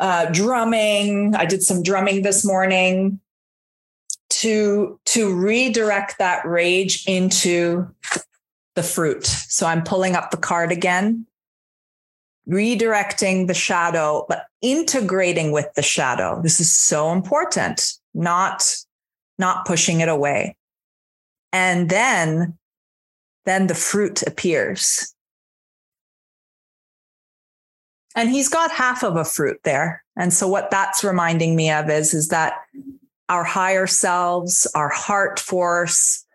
[0.00, 1.34] uh, drumming.
[1.34, 3.20] I did some drumming this morning
[4.28, 7.88] to to redirect that rage into
[8.74, 9.26] the fruit.
[9.26, 11.26] So I'm pulling up the card again,
[12.48, 16.40] redirecting the shadow, but integrating with the shadow.
[16.42, 18.76] This is so important, not,
[19.38, 20.56] not pushing it away.
[21.52, 22.56] And then,
[23.44, 25.14] then the fruit appears.
[28.14, 30.04] And he's got half of a fruit there.
[30.16, 32.54] And so what that's reminding me of is, is that
[33.28, 36.26] our higher selves, our heart force,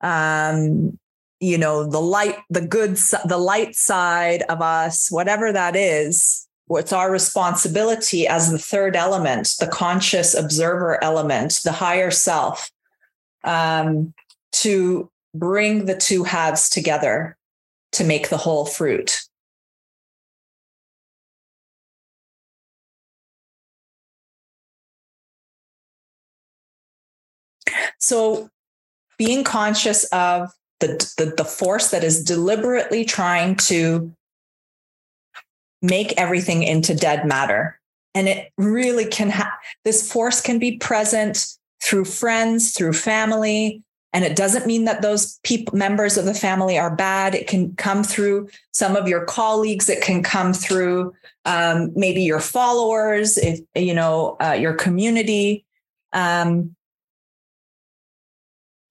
[0.00, 0.98] um,
[1.40, 6.92] you know the light the good the light side of us whatever that is it's
[6.92, 12.70] our responsibility as the third element, the conscious observer element, the higher self,
[13.44, 14.12] um,
[14.52, 17.36] to bring the two halves together
[17.92, 19.20] to make the whole fruit.
[27.98, 28.50] So,
[29.18, 34.12] being conscious of the, the, the force that is deliberately trying to
[35.82, 37.78] make everything into dead matter.
[38.14, 39.52] And it really can have
[39.84, 41.46] this force can be present
[41.82, 43.82] through friends, through family.
[44.12, 47.34] And it doesn't mean that those people, members of the family are bad.
[47.34, 49.90] It can come through some of your colleagues.
[49.90, 51.14] It can come through
[51.44, 55.66] um, maybe your followers, if you know uh, your community.
[56.14, 56.74] Um,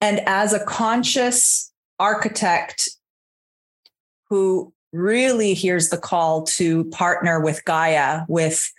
[0.00, 2.88] and as a conscious architect
[4.28, 8.72] who really hears the call to partner with Gaia, with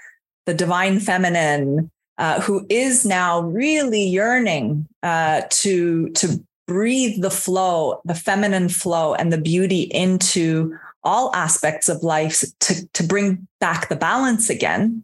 [0.45, 8.01] the divine feminine, uh, who is now really yearning uh, to to breathe the flow,
[8.05, 13.89] the feminine flow, and the beauty into all aspects of life to to bring back
[13.89, 15.03] the balance again,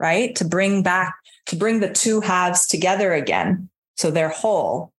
[0.00, 0.34] right?
[0.36, 1.14] To bring back
[1.46, 4.92] to bring the two halves together again, so they're whole.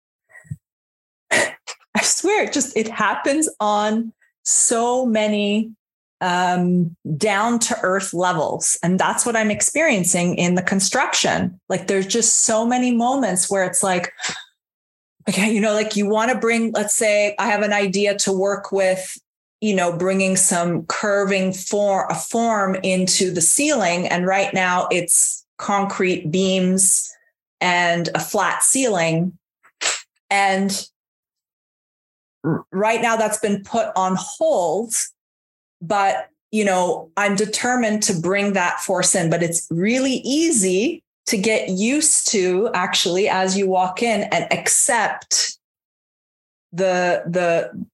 [2.18, 4.12] Swear, it just it happens on
[4.42, 5.72] so many
[6.20, 8.76] um, down to earth levels.
[8.82, 11.60] And that's what I'm experiencing in the construction.
[11.70, 14.14] Like there's just so many moments where it's like,
[15.30, 18.32] okay, you know, like you want to bring, let's say I have an idea to
[18.32, 19.16] work with,
[19.62, 24.08] you know, bringing some curving form, a form into the ceiling.
[24.08, 27.14] And right now it's concrete beams
[27.62, 29.38] and a flat ceiling.
[30.32, 30.84] And
[32.72, 34.94] right now that's been put on hold
[35.82, 41.38] but you know i'm determined to bring that force in but it's really easy to
[41.38, 45.58] get used to actually as you walk in and accept
[46.72, 47.88] the the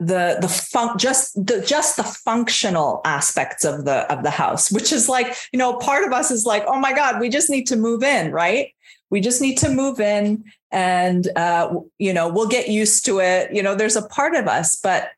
[0.00, 4.92] the the fun just the just the functional aspects of the of the house which
[4.92, 7.66] is like you know part of us is like oh my god we just need
[7.66, 8.72] to move in right?
[9.10, 13.52] We just need to move in and uh, you know we'll get used to it.
[13.52, 15.10] You know there's a part of us but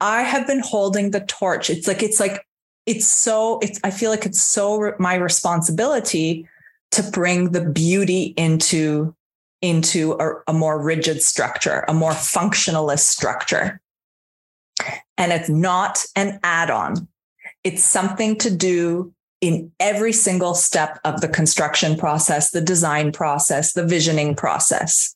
[0.00, 1.70] i have been holding the torch.
[1.70, 2.46] It's like it's like
[2.86, 6.46] it's so it's i feel like it's so my responsibility
[6.90, 9.14] to bring the beauty into
[9.62, 13.80] into a, a more rigid structure a more functionalist structure.
[15.16, 17.06] And it's not an add-on.
[17.62, 19.13] It's something to do
[19.48, 25.14] in every single step of the construction process, the design process, the visioning process.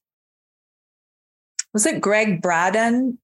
[1.72, 3.18] Was it Gregg Braden?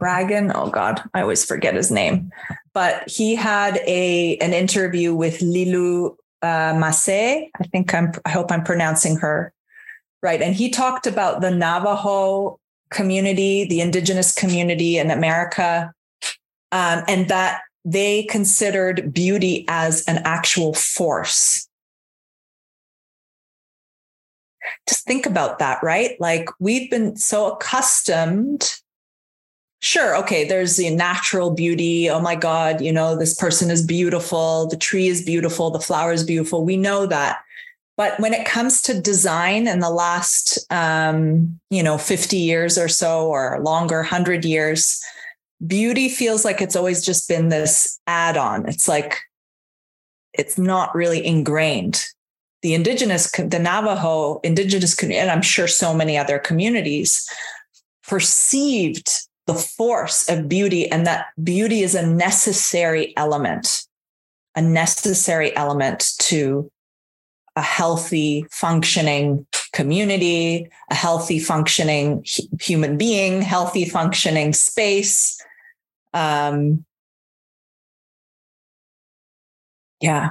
[0.00, 0.52] Bragan?
[0.54, 2.30] Oh God, I always forget his name.
[2.74, 7.50] But he had a an interview with Lilou uh, Macé.
[7.58, 8.12] I think I'm.
[8.24, 9.52] I hope I'm pronouncing her
[10.22, 10.42] right.
[10.42, 12.58] And he talked about the Navajo
[12.90, 15.92] community, the indigenous community in America,
[16.72, 21.68] um, and that they considered beauty as an actual force.
[24.88, 26.20] Just think about that, right?
[26.20, 28.80] Like we've been so accustomed.
[29.80, 32.10] Sure, okay, there's the natural beauty.
[32.10, 34.66] Oh my God, you know, this person is beautiful.
[34.66, 35.70] The tree is beautiful.
[35.70, 36.64] The flower is beautiful.
[36.64, 37.38] We know that.
[37.96, 42.88] But when it comes to design in the last, um, you know, 50 years or
[42.88, 45.00] so or longer, 100 years,
[45.64, 48.68] beauty feels like it's always just been this add on.
[48.68, 49.18] It's like,
[50.32, 52.04] it's not really ingrained.
[52.62, 57.28] The indigenous, the Navajo indigenous community, and I'm sure so many other communities
[58.06, 59.10] perceived
[59.46, 63.86] the force of beauty and that beauty is a necessary element,
[64.56, 66.70] a necessary element to
[67.54, 72.24] a healthy, functioning community, a healthy, functioning
[72.60, 75.35] human being, healthy, functioning space,
[76.14, 76.84] um,
[80.00, 80.30] yeah.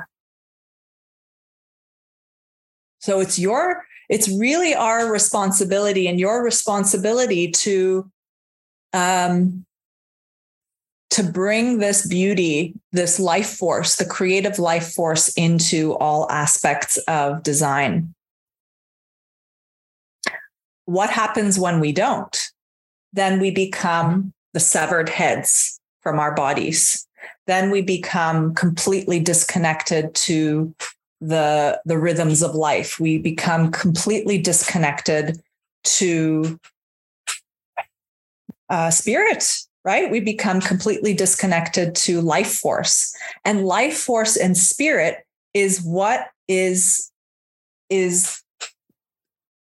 [2.99, 8.09] So it's your, it's really our responsibility and your responsibility to,
[8.93, 9.65] um,
[11.11, 17.43] to bring this beauty, this life force, the creative life force into all aspects of
[17.43, 18.13] design.
[20.86, 22.51] What happens when we don't?
[23.13, 27.05] Then we become the severed heads from our bodies.
[27.45, 30.73] Then we become completely disconnected to
[31.19, 32.97] the, the rhythms of life.
[32.97, 35.41] We become completely disconnected
[35.83, 36.57] to
[38.69, 40.09] uh, spirit, right?
[40.09, 43.13] We become completely disconnected to life force.
[43.43, 47.11] And life force and spirit is what is
[47.89, 48.41] is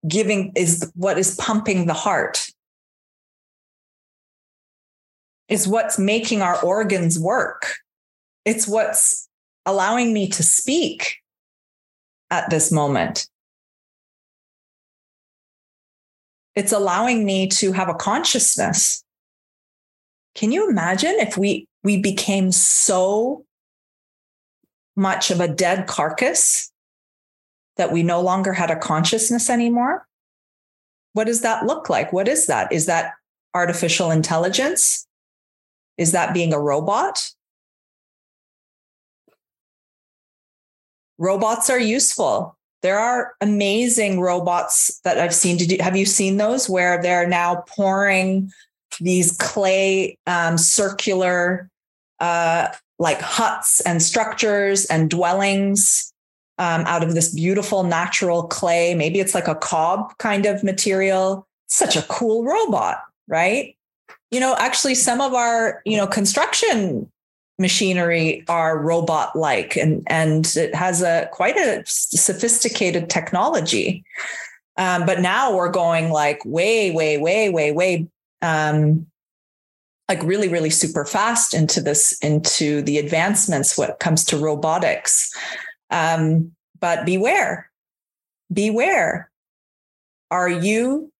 [0.05, 2.50] giving is what is pumping the heart.
[5.51, 7.73] Is what's making our organs work.
[8.45, 9.27] It's what's
[9.65, 11.17] allowing me to speak
[12.29, 13.27] at this moment.
[16.55, 19.03] It's allowing me to have a consciousness.
[20.35, 23.43] Can you imagine if we we became so
[24.95, 26.71] much of a dead carcass
[27.75, 30.07] that we no longer had a consciousness anymore?
[31.11, 32.13] What does that look like?
[32.13, 32.71] What is that?
[32.71, 33.15] Is that
[33.53, 35.05] artificial intelligence?
[35.97, 37.29] Is that being a robot?
[41.17, 42.57] Robots are useful.
[42.81, 45.77] There are amazing robots that I've seen to do.
[45.79, 48.51] Have you seen those where they're now pouring
[48.99, 51.69] these clay um, circular
[52.19, 56.11] uh, like huts and structures and dwellings
[56.57, 58.95] um, out of this beautiful natural clay?
[58.95, 61.47] Maybe it's like a cob kind of material.
[61.67, 63.75] Such a cool robot, right?
[64.31, 67.11] You know, actually, some of our you know construction
[67.59, 74.03] machinery are robot like and and it has a quite a sophisticated technology.
[74.77, 78.07] Um, but now we're going like way way way way way
[78.41, 79.05] um,
[80.09, 85.31] like really really super fast into this into the advancements when it comes to robotics.
[85.89, 87.69] Um, but beware.
[88.51, 89.29] Beware.
[90.31, 91.10] Are you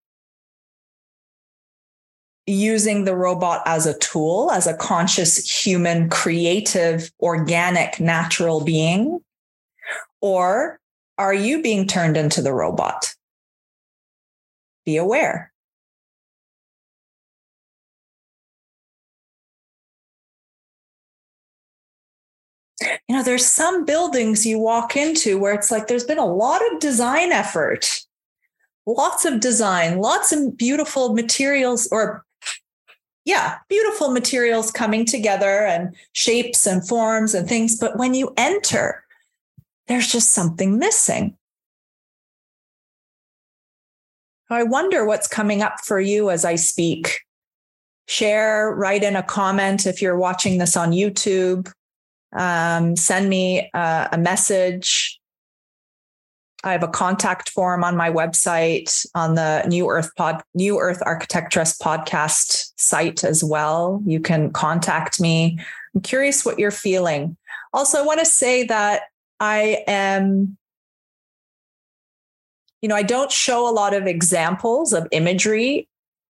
[2.48, 9.20] using the robot as a tool, as a conscious, human, creative, organic, natural being?
[10.22, 10.80] Or
[11.18, 13.14] are you being turned into the robot?
[14.86, 15.52] Be aware.
[23.08, 26.62] You know, there's some buildings you walk into where it's like there's been a lot
[26.72, 28.02] of design effort,
[28.88, 32.26] lots of design, lots of beautiful materials or
[33.26, 37.78] yeah, beautiful materials coming together and shapes and forms and things.
[37.78, 39.04] But when you enter,
[39.88, 41.38] there's just something missing.
[44.50, 47.22] I wonder what's coming up for you as I speak.
[48.08, 51.72] Share, write in a comment if you're watching this on YouTube.
[52.34, 55.11] Um, send me uh, a message
[56.64, 61.02] I have a contact form on my website on the New Earth Pod New Earth
[61.06, 64.02] Architectress podcast site as well.
[64.06, 65.60] You can contact me.
[65.96, 67.36] I'm curious what you're feeling.
[67.74, 69.04] Also, I want to say that
[69.40, 70.58] I am
[72.82, 75.88] you know, I don't show a lot of examples of imagery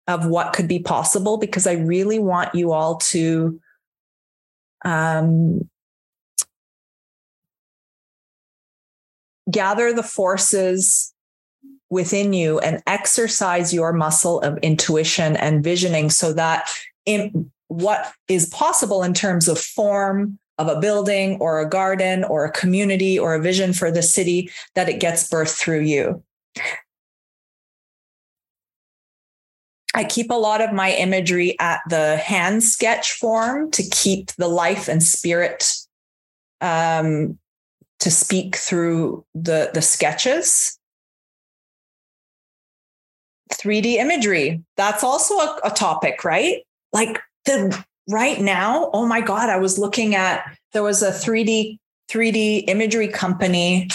[0.09, 3.61] of what could be possible because I really want you all to
[4.85, 5.69] um,
[9.51, 11.13] gather the forces
[11.91, 16.71] within you and exercise your muscle of intuition and visioning so that
[17.05, 22.45] in what is possible in terms of form of a building or a garden or
[22.45, 26.23] a community or a vision for the city that it gets birthed through you.
[29.95, 34.49] I keep a lot of my imagery at the hand sketch form to keep the
[34.49, 35.73] life and spirit
[36.61, 37.39] um,
[38.01, 40.77] to speak through the the sketches.
[43.53, 46.65] 3d imagery that's also a, a, topic right?
[46.93, 51.79] Like the right now oh my god i was looking at there was a 3d
[52.11, 53.89] 3d imagery company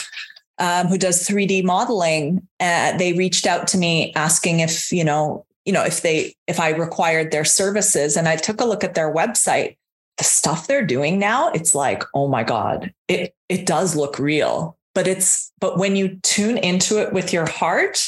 [0.58, 5.45] um, who does 3d modeling uh, they reached out to me asking if you know
[5.66, 8.95] you know if they if i required their services and i took a look at
[8.95, 9.76] their website
[10.18, 14.78] the stuff they're doing now, it's like, oh my God, it it does look real.
[14.93, 18.07] But it's but when you tune into it with your heart,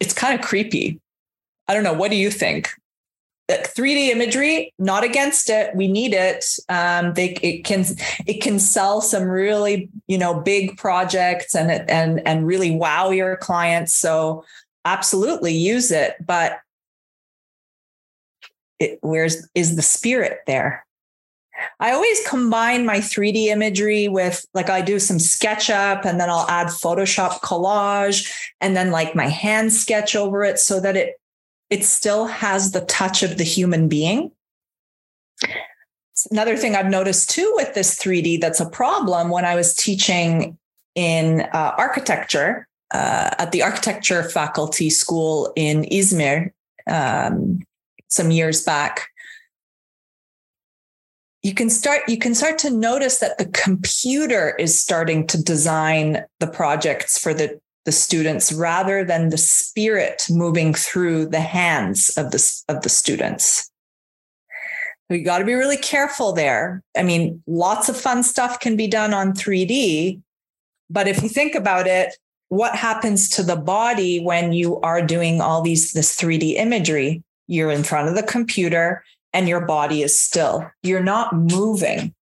[0.00, 1.00] it's kind of creepy.
[1.68, 1.94] I don't know.
[1.94, 2.70] What do you think?
[3.48, 5.74] 3D imagery, not against it.
[5.74, 6.44] We need it.
[6.68, 7.84] Um, they it can
[8.26, 13.10] it can sell some really you know big projects and it and and really wow
[13.10, 13.94] your clients.
[13.94, 14.44] So
[14.84, 16.58] absolutely use it, but
[18.78, 20.86] it, where's is the spirit there?
[21.80, 26.46] I always combine my 3D imagery with like I do some SketchUp and then I'll
[26.48, 31.14] add Photoshop collage and then like my hand sketch over it so that it
[31.70, 34.30] it still has the touch of the human being.
[36.30, 40.56] Another thing I've noticed too with this 3D that's a problem when I was teaching
[40.94, 46.52] in uh, architecture uh, at the architecture faculty school in Izmir
[46.86, 47.60] um,
[48.08, 49.08] some years back.
[51.46, 56.24] you can start you can start to notice that the computer is starting to design
[56.40, 62.32] the projects for the the students rather than the spirit moving through the hands of
[62.32, 63.70] the of the students
[65.08, 68.88] we got to be really careful there i mean lots of fun stuff can be
[68.88, 70.20] done on 3d
[70.90, 72.16] but if you think about it
[72.48, 77.70] what happens to the body when you are doing all these this 3d imagery you're
[77.70, 80.70] in front of the computer and your body is still.
[80.82, 82.14] You're not moving,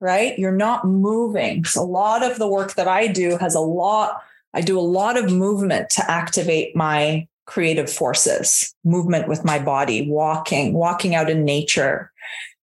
[0.00, 0.38] right?
[0.38, 1.64] You're not moving.
[1.64, 4.80] So a lot of the work that I do has a lot, I do a
[4.80, 11.30] lot of movement to activate my creative forces, movement with my body, walking, walking out
[11.30, 12.10] in nature,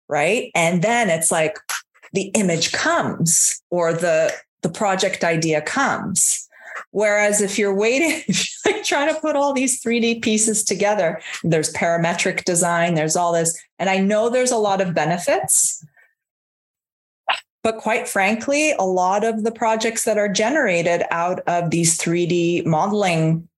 [0.08, 0.52] right?
[0.56, 1.58] And then it's like
[2.14, 6.49] the image comes or the the project idea comes
[6.92, 8.24] Whereas if you're waiting,
[8.66, 13.60] like trying to put all these 3D pieces together, there's parametric design, there's all this.
[13.78, 15.86] And I know there's a lot of benefits.
[17.62, 22.66] But quite frankly, a lot of the projects that are generated out of these 3D
[22.66, 23.50] modeling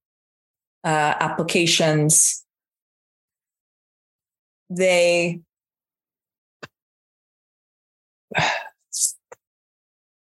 [0.84, 2.44] uh, applications,
[4.70, 5.42] they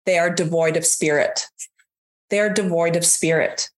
[0.05, 1.47] they are devoid of spirit
[2.35, 3.69] they're devoid of spirit.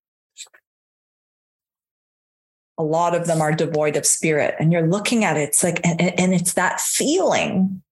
[2.76, 4.56] A lot of them are devoid of spirit.
[4.58, 7.82] And you're looking at it, it's like, and, and it's that feeling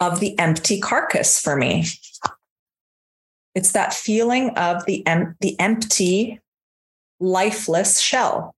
[0.00, 1.84] of the empty carcass for me.
[3.54, 6.40] It's that feeling of the, em- the empty,
[7.20, 8.54] lifeless shell.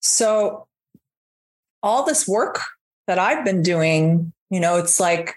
[0.00, 0.66] So,
[1.84, 2.62] all this work
[3.06, 5.36] that I've been doing, you know, it's like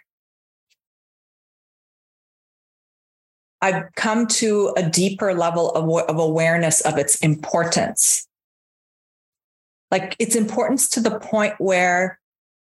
[3.61, 8.27] I've come to a deeper level of, of awareness of its importance.
[9.89, 12.19] Like its importance to the point where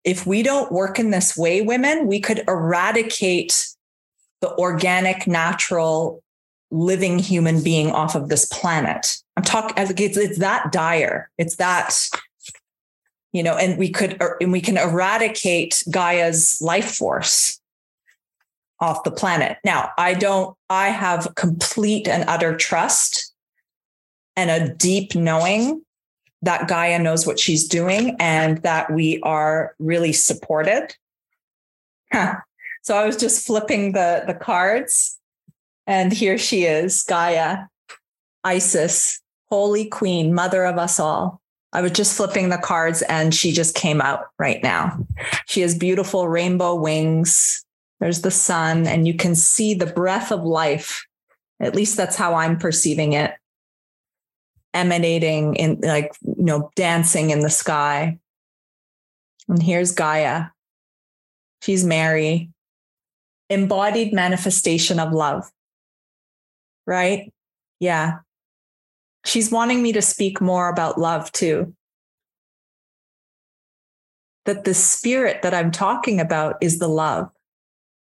[0.04, 3.68] if we don't work in this way, women, we could eradicate
[4.40, 6.22] the organic, natural,
[6.72, 9.18] living human being off of this planet.
[9.36, 11.30] I'm talking, it's, it's that dire.
[11.38, 11.94] It's that
[13.32, 17.60] you know, and we could, er, and we can eradicate Gaia's life force
[18.80, 19.58] off the planet.
[19.64, 23.32] Now, I don't, I have complete and utter trust
[24.36, 25.82] and a deep knowing
[26.42, 30.94] that Gaia knows what she's doing and that we are really supported.
[32.12, 32.36] Huh.
[32.82, 35.18] So I was just flipping the, the cards,
[35.86, 37.66] and here she is Gaia,
[38.42, 39.20] Isis,
[39.50, 41.41] Holy Queen, Mother of us all.
[41.72, 44.98] I was just flipping the cards and she just came out right now.
[45.46, 47.64] She has beautiful rainbow wings.
[47.98, 51.06] There's the sun, and you can see the breath of life.
[51.60, 53.34] At least that's how I'm perceiving it
[54.74, 58.18] emanating in like, you know, dancing in the sky.
[59.48, 60.46] And here's Gaia.
[61.60, 62.50] She's Mary,
[63.48, 65.48] embodied manifestation of love.
[66.86, 67.32] Right?
[67.78, 68.18] Yeah
[69.24, 71.74] she's wanting me to speak more about love too.
[74.44, 77.30] That the spirit that I'm talking about is the love,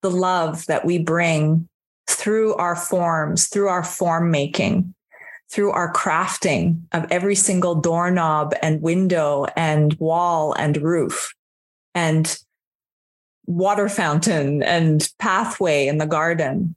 [0.03, 1.69] the love that we bring
[2.09, 4.95] through our forms, through our form making,
[5.51, 11.35] through our crafting of every single doorknob and window and wall and roof
[11.95, 12.39] and
[13.47, 16.75] water fountain and pathway in the garden.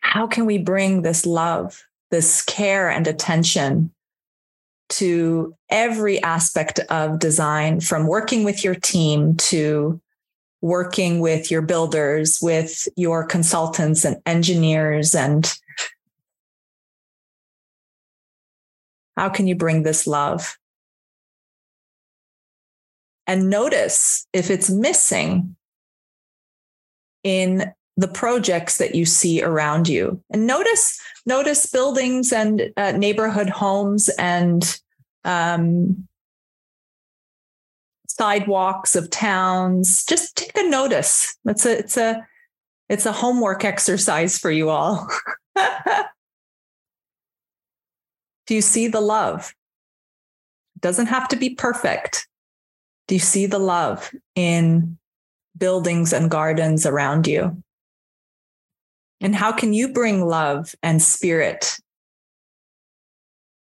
[0.00, 1.82] How can we bring this love
[2.14, 3.90] this care and attention
[4.88, 10.00] to every aspect of design from working with your team to
[10.60, 15.58] working with your builders, with your consultants and engineers and
[19.16, 20.56] how can you bring this love?
[23.26, 25.56] And notice if it's missing
[27.24, 30.20] in the projects that you see around you.
[30.30, 34.80] And notice notice buildings and uh, neighborhood homes and
[35.24, 36.06] um,
[38.08, 40.04] sidewalks of towns.
[40.04, 41.36] Just take a notice.
[41.46, 42.26] It's a it's a
[42.88, 45.08] it's a homework exercise for you all.
[48.46, 49.54] Do you see the love?
[50.76, 52.28] It doesn't have to be perfect.
[53.08, 54.98] Do you see the love in
[55.56, 57.63] buildings and gardens around you
[59.20, 61.78] and how can you bring love and spirit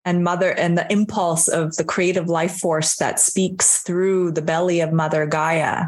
[0.06, 4.82] and mother and the impulse of the creative life force that speaks through the belly
[4.82, 5.88] of Mother Gaia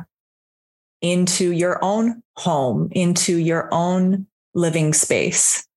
[1.02, 5.68] into your own home, into your own living space?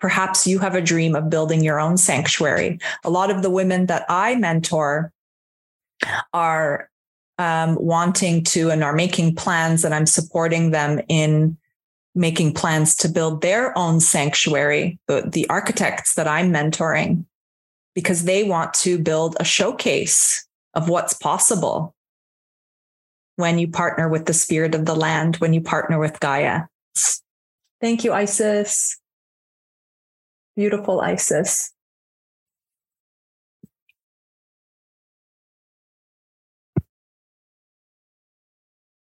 [0.00, 2.78] Perhaps you have a dream of building your own sanctuary.
[3.04, 5.12] A lot of the women that I mentor
[6.32, 6.90] are
[7.38, 11.56] um, wanting to and are making plans, and I'm supporting them in
[12.14, 14.98] making plans to build their own sanctuary.
[15.08, 17.24] The, the architects that I'm mentoring,
[17.94, 21.94] because they want to build a showcase of what's possible
[23.36, 26.62] when you partner with the spirit of the land, when you partner with Gaia.
[27.80, 28.98] Thank you, Isis.
[30.56, 31.72] Beautiful Isis.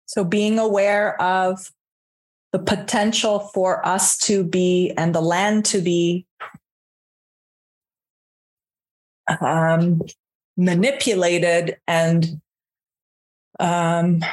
[0.05, 1.71] So being aware of
[2.51, 6.25] the potential for us to be and the land to be
[9.39, 10.01] um,
[10.57, 12.41] manipulated and
[13.59, 14.23] um,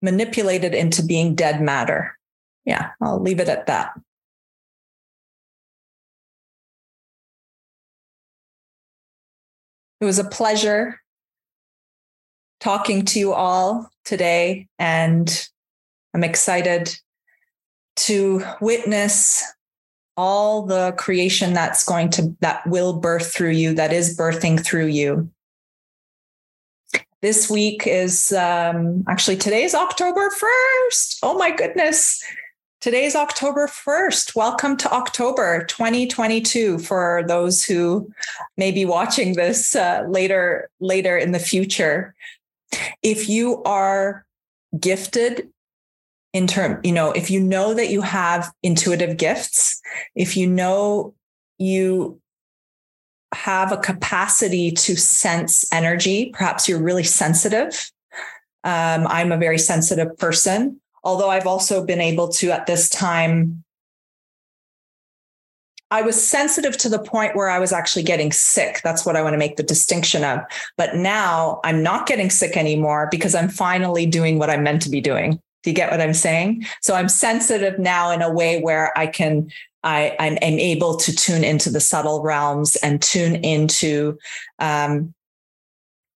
[0.00, 2.16] manipulated into being dead matter.
[2.64, 3.98] Yeah, I'll leave it at that.
[10.00, 11.00] It was a pleasure
[12.60, 15.48] talking to you all today, and
[16.14, 16.94] I'm excited
[17.96, 19.42] to witness
[20.16, 24.86] all the creation that's going to that will birth through you that is birthing through
[24.86, 25.30] you.
[27.22, 32.22] This week is um, actually today's october 1st oh my goodness.
[32.82, 38.10] Today's october 1st welcome to october 2022 for those who
[38.58, 42.14] may be watching this uh, later later in the future.
[43.02, 44.26] If you are
[44.78, 45.51] gifted
[46.32, 49.80] in term you know if you know that you have intuitive gifts
[50.14, 51.14] if you know
[51.58, 52.18] you
[53.34, 57.90] have a capacity to sense energy perhaps you're really sensitive
[58.64, 63.62] um, i'm a very sensitive person although i've also been able to at this time
[65.90, 68.80] I was sensitive to the point where I was actually getting sick.
[68.82, 70.40] That's what I want to make the distinction of.
[70.78, 74.88] But now I'm not getting sick anymore because I'm finally doing what I'm meant to
[74.88, 75.38] be doing.
[75.62, 76.66] Do you get what I'm saying?
[76.80, 79.50] So I'm sensitive now in a way where I can,
[79.82, 84.18] I, I'm, I'm able to tune into the subtle realms and tune into
[84.58, 85.14] um,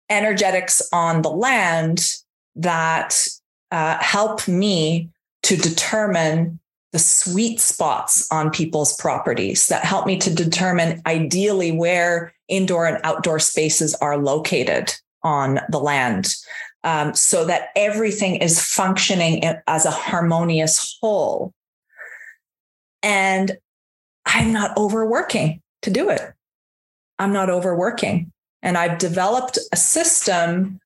[0.09, 2.15] energetics on the land
[2.55, 3.27] that
[3.71, 5.09] uh, help me
[5.43, 6.59] to determine
[6.91, 12.99] the sweet spots on people's properties that help me to determine ideally where indoor and
[13.03, 16.35] outdoor spaces are located on the land
[16.83, 21.53] um, so that everything is functioning as a harmonious whole.
[23.01, 23.57] And
[24.25, 26.21] I'm not overworking to do it.
[27.19, 28.31] I'm not overworking.
[28.61, 30.79] And I've developed a system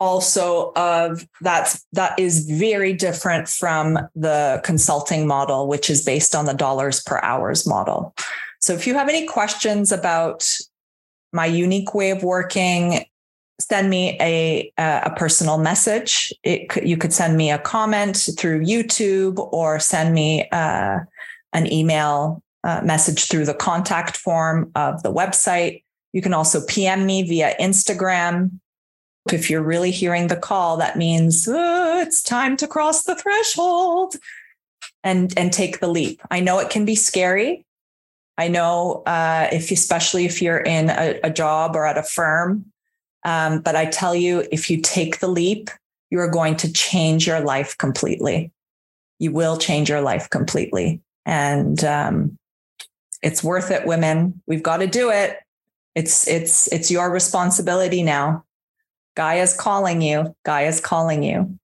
[0.00, 6.44] also of that's that is very different from the consulting model which is based on
[6.44, 8.14] the dollars per hours model
[8.60, 10.48] so if you have any questions about
[11.32, 13.04] my unique way of working
[13.60, 19.38] send me a a personal message it you could send me a comment through youtube
[19.52, 20.98] or send me uh,
[21.52, 25.82] an email uh, message through the contact form of the website
[26.12, 28.50] you can also pm me via instagram
[29.32, 34.16] if you're really hearing the call, that means oh, it's time to cross the threshold
[35.04, 36.20] and and take the leap.
[36.30, 37.64] I know it can be scary.
[38.36, 42.66] I know uh, if especially if you're in a, a job or at a firm,
[43.24, 45.70] um, but I tell you, if you take the leap,
[46.10, 48.52] you are going to change your life completely.
[49.18, 52.38] You will change your life completely, and um,
[53.22, 54.40] it's worth it, women.
[54.46, 55.38] We've got to do it.
[55.94, 58.44] It's it's it's your responsibility now.
[59.16, 60.34] Gaia's calling you.
[60.44, 61.58] Gaia's calling you.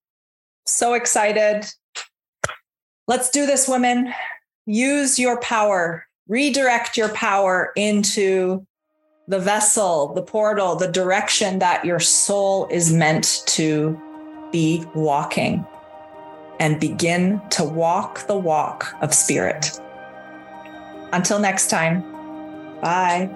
[0.67, 1.67] So excited.
[3.07, 4.13] Let's do this, women.
[4.67, 8.67] Use your power, redirect your power into
[9.27, 14.01] the vessel, the portal, the direction that your soul is meant to
[14.53, 15.67] be walking,
[16.61, 19.81] and begin to walk the walk of spirit.
[21.13, 22.03] Until next time,
[22.81, 23.31] bye.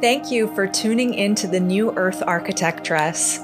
[0.00, 3.38] Thank you for tuning in to the New Earth Architectress.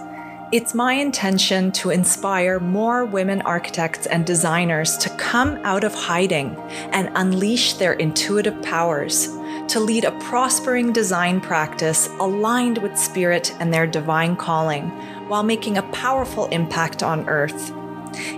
[0.50, 6.56] It's my intention to inspire more women architects and designers to come out of hiding
[6.92, 9.28] and unleash their intuitive powers,
[9.68, 14.88] to lead a prospering design practice aligned with spirit and their divine calling,
[15.28, 17.72] while making a powerful impact on Earth.